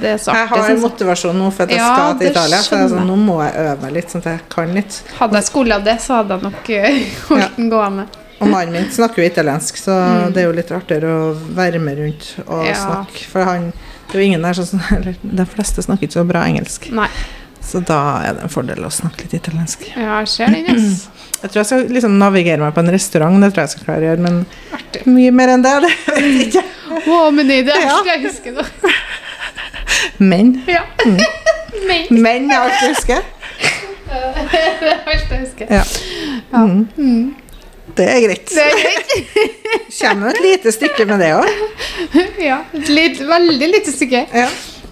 Det 0.00 0.10
er 0.12 0.18
så 0.22 0.34
Jeg 0.36 0.46
har 0.52 0.76
motivasjon 0.84 1.34
nå 1.42 1.48
for 1.50 1.64
at 1.64 1.72
jeg 1.74 1.80
Ja, 1.80 1.88
skal 1.96 2.18
til 2.20 2.28
Italia. 2.30 2.60
Så 2.62 2.76
jeg 2.78 2.90
sånn, 2.92 3.08
nå 3.10 3.16
må 3.18 3.40
jeg 3.42 3.56
øve 3.64 3.80
meg 3.82 3.96
litt, 3.96 4.12
sånn 4.14 4.22
at 4.22 4.28
jeg 4.30 4.44
kan 4.54 4.74
litt. 4.78 5.00
Hadde 5.18 5.40
jeg 5.40 5.48
skulle 5.48 5.80
det, 5.88 5.96
så 6.04 6.20
hadde 6.20 6.36
jeg 6.38 6.46
nok 6.46 6.70
holdt 7.30 7.42
ja. 7.42 7.48
den 7.56 7.72
gående. 7.72 8.06
Og 8.44 8.48
mannen 8.50 8.72
min 8.78 8.86
snakker 8.94 9.22
jo 9.24 9.26
italiensk, 9.32 9.76
så 9.78 9.94
Mm. 10.04 10.32
det 10.34 10.42
er 10.42 10.46
jo 10.46 10.52
litt 10.52 10.70
artigere 10.74 11.10
å 11.18 11.34
være 11.58 11.80
med 11.82 11.98
rundt 11.98 12.30
og 12.46 12.64
Ja. 12.66 12.74
snakke. 12.78 13.26
For 13.32 13.42
han, 13.50 13.72
det 14.10 14.14
er 14.14 14.20
jo 14.20 14.26
ingen 14.30 14.42
der 14.44 14.52
som 14.58 14.80
eller, 14.96 15.14
De 15.22 15.46
fleste 15.46 15.82
snakker 15.82 16.06
ikke 16.08 16.18
så 16.20 16.24
bra 16.28 16.44
engelsk. 16.48 16.90
Nei. 16.94 17.08
Så 17.64 17.80
da 17.80 17.98
er 18.26 18.34
det 18.36 18.42
en 18.44 18.52
fordel 18.52 18.84
å 18.84 18.90
snakke 18.92 19.24
litt 19.24 19.34
italiensk. 19.38 19.86
Ja, 19.96 20.18
jeg 20.20 20.28
ser 20.28 20.52
den, 20.52 20.66
yes. 20.68 21.06
Jeg 21.44 21.50
tror 21.52 21.60
jeg 21.60 21.66
skal 21.68 21.82
liksom 21.92 22.14
navigere 22.16 22.56
meg 22.62 22.72
på 22.72 22.80
en 22.80 22.88
restaurant, 22.92 23.36
det 23.42 23.50
tror 23.52 23.66
jeg 23.66 23.72
skal 23.74 23.84
klare 23.84 24.00
å 24.00 24.06
gjøre, 24.08 24.22
men 24.24 24.36
Artig. 24.72 25.02
mye 25.12 25.32
mer 25.36 25.50
enn 25.52 25.64
det, 25.64 25.72
det 25.84 25.90
vet 25.90 26.14
jeg 26.24 26.46
ikke. 26.46 26.62
Wow, 27.04 27.26
men 27.36 27.50
det 27.50 27.58
er 27.68 27.82
Ja. 27.84 27.98
det 28.06 28.14
jeg 28.14 28.22
husker 28.30 28.54
nå. 28.56 28.64
Men 30.24 30.54
Ja. 30.70 30.84
Mm. 31.04 31.18
Men 31.84 32.22
Men 32.22 32.50
er 32.54 32.62
alt 32.64 32.80
jeg 32.80 32.94
husker. 32.94 33.20
det 34.08 34.60
er 34.88 35.02
alt 35.04 35.30
jeg 35.34 35.40
husker. 35.42 35.66
Ja. 35.68 35.82
Ja. 36.52 36.64
Mm. 36.96 37.34
Mm. 37.94 37.98
Det 38.00 38.06
er 38.10 38.20
greit. 38.26 38.50
Det 38.50 38.64
er 38.64 38.78
greit. 38.82 39.10
Kommer 40.00 40.34
et 40.34 40.40
lite 40.42 40.72
stykke 40.74 41.06
med 41.06 41.20
det 41.22 41.32
òg. 41.38 41.50
Ja. 42.48 42.60
Et 42.74 42.88
litt, 42.90 43.20
veldig 43.24 43.68
lite 43.70 43.92
stykke. 43.94 44.24
Ja. 44.34 44.48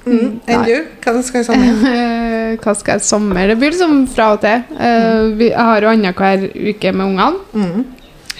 Mm. 0.07 0.39
Enn 0.51 0.63
du? 0.67 0.77
Hva 1.03 1.23
skal 1.23 1.43
i 1.43 1.47
sommer? 1.47 1.83
Eh, 1.91 2.55
Hva 2.63 2.75
skal 2.79 2.97
jeg 2.99 3.03
i 3.05 3.09
sommer? 3.09 3.51
Det 3.51 3.59
blir 3.59 3.75
liksom 3.75 4.07
fra 4.11 4.33
og 4.37 4.41
til. 4.45 4.63
Mm. 4.79 5.35
vi, 5.41 5.51
har 5.55 5.83
jo 5.85 5.91
annenhver 5.91 6.47
uke 6.55 6.95
med 6.95 7.11
ungene. 7.11 7.43
Mm. 7.55 7.85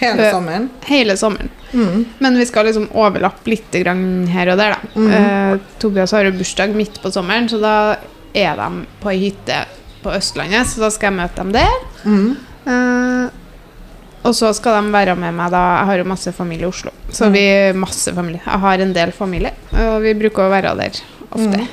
Hele 0.03 0.27
Eh, 0.29 0.33
sommeren? 0.35 0.71
Hele 0.87 1.17
sommeren. 1.19 1.51
Mm. 1.73 2.07
Men 2.19 2.39
vi 2.39 2.47
skal 2.47 2.67
liksom 2.67 2.89
overlappe 2.99 3.51
litt 3.51 3.75
her 3.75 4.53
og 4.53 4.59
der, 4.59 4.75
da. 4.75 5.05
Eh, 5.19 5.59
Tobias 5.83 6.13
har 6.13 6.27
jo 6.27 6.35
bursdag 6.39 6.75
midt 6.77 6.99
på 7.03 7.11
sommeren, 7.15 7.49
så 7.49 7.61
da 7.63 7.77
er 8.35 8.57
de 8.59 8.87
på 9.03 9.13
ei 9.13 9.21
hytte 9.29 9.65
på 10.03 10.11
Østlandet, 10.17 10.67
så 10.67 10.83
da 10.83 10.91
skal 10.91 11.13
jeg 11.13 11.21
møte 11.21 11.39
dem 11.43 11.53
der. 11.55 11.79
Mm. 12.05 13.31
Og 14.25 14.35
så 14.39 14.53
skal 14.55 14.77
de 14.85 14.93
være 14.95 15.17
med 15.19 15.35
meg 15.35 15.51
da 15.51 15.61
Jeg 15.79 15.87
har 15.89 15.97
jo 15.99 16.05
masse 16.05 16.33
familie 16.33 16.67
i 16.67 16.69
Oslo. 16.71 16.91
Så 17.11 17.27
Mm. 17.27 17.33
vi 17.33 17.73
masse 17.79 18.13
familie. 18.15 18.41
Jeg 18.47 18.61
har 18.61 18.79
en 18.81 18.93
del 18.93 19.11
familie, 19.13 19.51
og 19.73 20.03
vi 20.03 20.15
bruker 20.15 20.43
å 20.47 20.51
være 20.51 20.77
der 20.77 21.01
ofte. 21.33 21.59
Mm. 21.59 21.69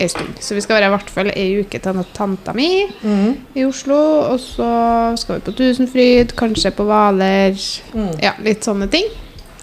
En 0.00 0.08
stund. 0.08 0.34
Så 0.40 0.54
vi 0.54 0.60
skal 0.60 0.80
være 0.80 0.86
i 0.90 0.96
hvert 0.96 1.10
fall 1.10 1.30
ei 1.36 1.60
uke 1.62 1.78
til 1.80 2.04
tanta 2.14 2.52
mi 2.52 2.86
Mm. 3.02 3.36
i 3.54 3.64
Oslo. 3.64 3.96
Og 4.32 4.38
så 4.40 5.16
skal 5.16 5.36
vi 5.36 5.40
på 5.40 5.56
Tusenfryd, 5.56 6.34
kanskje 6.36 6.70
på 6.72 6.84
Hvaler. 6.84 7.54
Mm. 7.94 8.20
Ja, 8.22 8.32
litt 8.42 8.60
sånne 8.64 8.90
ting. 8.90 9.04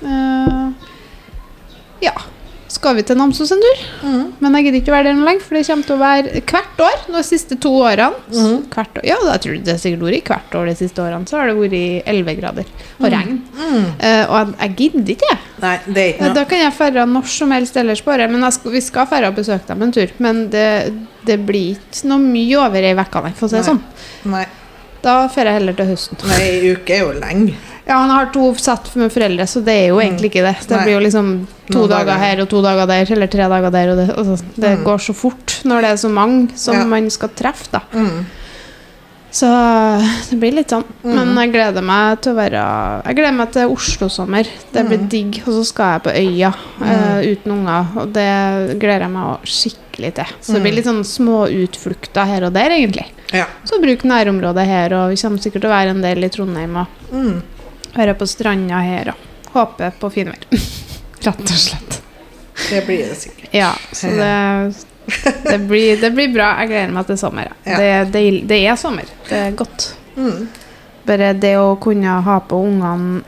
Uh, 0.02 0.72
ja. 2.02 2.14
Skal 2.82 2.96
vi 2.98 3.04
til 3.06 3.18
Namsos 3.20 3.52
en 3.54 3.60
tur. 3.62 3.82
Men 4.42 4.56
jeg 4.58 4.66
gidder 4.66 4.80
ikke 4.80 4.90
å 4.90 4.96
være 4.96 5.12
der 5.12 5.18
noe 5.20 5.28
lenge, 5.28 5.44
for 5.46 5.54
det 5.54 5.68
kommer 5.68 5.86
til 5.86 5.94
å 5.94 6.02
være 6.02 6.40
hvert 6.50 6.80
år 6.82 7.04
de 7.14 7.22
siste 7.28 7.58
to 7.62 7.70
årene. 7.78 8.40
Hvert 8.74 8.96
år, 8.98 9.04
ja, 9.06 9.20
da 9.22 9.36
tror 9.44 9.60
det 9.62 9.76
er 9.76 9.82
sikkert 9.84 10.06
vært 10.08 10.32
hvert 10.32 10.56
år 10.58 10.72
de 10.72 10.74
siste 10.80 11.04
årene, 11.04 11.30
så 11.30 11.38
har 11.38 11.52
det 11.52 11.58
vært 11.60 12.08
11 12.10 12.34
grader 12.40 12.72
og 12.98 13.06
regn. 13.14 13.36
Eh, 13.62 14.24
og 14.26 14.34
jeg, 14.40 14.56
jeg 14.64 14.74
gidder 14.80 15.14
ikke. 15.14 15.36
Nei, 15.62 15.76
det 15.86 16.02
er 16.02 16.10
ikke 16.16 16.24
Eh, 16.26 16.32
noe. 16.32 16.38
Da 16.40 16.46
kan 16.50 16.64
jeg 16.64 16.74
dra 16.96 17.06
når 17.06 17.30
som 17.36 17.54
helst 17.54 17.78
ellers 17.78 18.02
på 18.02 18.16
året, 18.16 18.34
men 18.34 18.48
skal, 18.56 18.74
vi 18.74 18.82
skal 18.82 19.06
dra 19.12 19.30
og 19.30 19.38
besøke 19.38 19.70
dem 19.70 19.86
en 19.86 19.94
tur. 20.00 20.16
Men 20.18 20.42
det, 20.50 20.66
det 21.30 21.38
blir 21.46 21.78
ikke 21.78 22.10
noe 22.10 22.26
mye 22.26 22.58
over 22.66 22.90
ei 22.90 22.96
uke, 22.98 23.22
for 23.38 23.46
å 23.46 23.52
si 23.54 23.60
det 23.60 23.68
sånn. 23.70 23.84
Nei. 24.34 24.48
Da 25.02 25.28
drar 25.28 25.46
jeg 25.50 25.54
heller 25.60 25.74
til 25.74 25.86
høsten. 25.90 26.18
Nei, 26.30 26.42
ei 26.42 26.74
uke 26.76 26.94
er 26.96 27.00
jo 27.06 27.12
lenge. 27.20 27.56
Ja, 27.88 27.98
han 28.04 28.12
har 28.14 28.28
to 28.32 28.54
satt 28.62 28.92
med 28.96 29.10
foreldre, 29.12 29.48
så 29.50 29.64
det 29.66 29.74
er 29.74 29.88
jo 29.90 29.98
egentlig 30.00 30.30
ikke 30.30 30.44
det. 30.46 30.56
Det 30.68 30.76
Nei. 30.78 30.84
blir 30.86 30.94
jo 30.94 31.00
liksom 31.08 31.32
to 31.72 31.80
Noen 31.80 31.90
dager 31.90 32.06
dager. 32.06 32.20
her 32.22 32.42
og 32.44 32.50
to 32.50 32.62
dager 32.62 32.86
der, 32.88 33.12
eller 33.16 33.28
tre 33.28 33.48
dager 33.50 33.72
der. 33.74 33.90
Og 33.90 33.98
det, 33.98 34.10
og 34.18 34.26
det 34.62 34.78
Mm. 34.78 34.84
går 34.86 34.98
så 35.08 35.14
fort 35.16 35.62
når 35.66 35.82
det 35.82 35.90
er 35.90 35.98
så 35.98 36.10
mange 36.14 36.50
som 36.56 36.76
Ja. 36.76 36.86
man 36.86 37.10
skal 37.10 37.30
treffe, 37.30 37.68
da. 37.72 37.80
Mm. 37.94 38.26
Så 39.32 39.48
det 40.30 40.36
blir 40.42 40.52
litt 40.58 40.74
sånn. 40.74 40.84
Men 41.08 41.30
jeg 41.40 41.54
gleder 41.54 41.86
meg 41.88 42.18
til 42.24 42.34
å 42.34 42.36
være 42.36 42.64
Jeg 43.08 43.16
gleder 43.16 43.38
meg 43.38 43.54
til 43.56 43.72
Oslo-sommer. 43.72 44.50
Det 44.74 44.84
blir 44.90 45.06
digg. 45.12 45.38
Og 45.46 45.54
så 45.56 45.62
skal 45.70 45.94
jeg 45.96 46.04
på 46.04 46.16
øya 46.20 46.50
uh, 46.82 47.22
uten 47.24 47.54
unger, 47.56 47.94
og 48.02 48.12
det 48.18 48.28
gleder 48.82 49.06
jeg 49.08 49.14
meg 49.16 49.48
skikkelig 49.56 50.12
til. 50.20 50.34
Så 50.44 50.58
det 50.58 50.62
blir 50.66 50.76
litt 50.76 50.90
sånn 50.90 51.04
små 51.08 51.46
utflukter 51.48 52.28
her 52.28 52.44
og 52.50 52.54
der, 52.58 52.76
egentlig. 52.76 53.08
Ja. 53.32 53.48
Så 53.64 53.80
bruk 53.80 54.04
nærområdet 54.04 54.68
her, 54.68 54.98
og 55.00 55.14
vi 55.14 55.22
kommer 55.24 55.40
sikkert 55.44 55.64
til 55.64 55.72
å 55.72 55.76
være 55.78 55.96
en 55.96 56.04
del 56.04 56.28
i 56.28 56.32
Trondheim 56.36 56.76
og 56.84 57.00
Mm. 57.12 57.42
være 57.96 58.14
på 58.20 58.28
stranda 58.28 58.80
her 58.84 59.14
og 59.16 59.52
håpe 59.56 59.94
på 60.00 60.12
finvær. 60.12 60.44
Rett 61.26 61.42
og 61.48 61.60
slett. 61.60 62.02
Det 62.70 62.84
blir 62.88 63.08
det 63.08 63.16
sikkert. 63.20 63.50
Ja, 63.56 63.72
så 63.96 64.08
det, 64.12 64.76
det, 65.46 65.58
blir, 65.68 65.98
det 66.02 66.12
blir 66.16 66.32
bra. 66.34 66.52
Jeg 66.62 66.72
gleder 66.72 66.94
meg 66.96 67.08
til 67.10 67.18
sommer. 67.22 67.52
Ja. 67.66 67.72
Ja. 67.72 67.78
Det, 68.06 68.14
deil- 68.14 68.42
det 68.50 68.62
er 68.68 68.76
sommer. 68.80 69.10
Det 69.30 69.38
er 69.48 69.52
godt. 69.60 69.90
Mm. 70.18 70.48
Bare 71.08 71.34
det 71.34 71.56
å 71.58 71.76
kunne 71.82 72.20
ha 72.26 72.40
på 72.46 72.60
ungene 72.68 73.24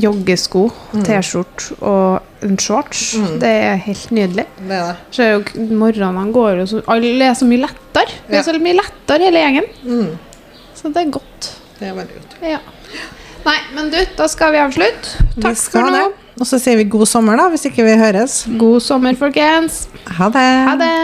joggesko, 0.00 0.62
T-skjorte 1.04 1.74
og 1.84 2.44
en 2.46 2.56
shorts, 2.60 3.14
Mm. 3.18 3.38
det 3.42 3.50
er 3.64 3.76
helt 3.84 4.10
nydelig. 4.10 4.46
Det 4.56 4.72
er 4.78 4.86
det. 4.92 4.96
Så 5.12 5.26
jo 5.28 5.66
morgenene 5.76 6.32
går 6.32 6.60
jo 6.62 6.66
så 6.70 6.82
Alle 6.88 7.24
er 7.28 7.34
så 7.36 7.44
mye 7.48 7.60
lettere. 7.66 8.08
Vi 8.28 8.36
er 8.36 8.42
så 8.46 8.54
mye 8.58 8.78
lettere 8.78 9.18
hele 9.28 9.42
gjengen. 9.44 9.68
Mm. 9.84 10.18
Så 10.74 10.92
det 10.92 11.02
er 11.06 11.10
godt. 11.10 11.50
Det 11.78 11.88
er 11.90 11.94
veldig 11.94 12.14
godt. 12.22 12.36
Ja. 12.42 12.58
Nei, 13.46 13.58
men 13.76 13.90
du, 13.92 13.98
da 14.16 14.26
skal 14.28 14.52
vi 14.52 14.58
avslutte. 14.58 15.26
Takk 15.40 15.52
Vi 15.52 15.54
skal 15.60 15.80
for 15.84 15.90
nå. 15.92 15.98
det. 16.08 16.25
Og 16.40 16.46
så 16.46 16.58
sier 16.60 16.76
vi 16.76 16.84
god 16.92 17.06
sommer, 17.08 17.38
da, 17.40 17.48
hvis 17.52 17.64
ikke 17.70 17.84
vi 17.86 17.96
høres. 17.96 18.42
God 18.60 18.80
sommer, 18.84 19.16
folkens. 19.16 19.86
Ha 20.18 20.28
det. 20.34 20.46
Ha 20.68 20.76
det. 20.82 20.96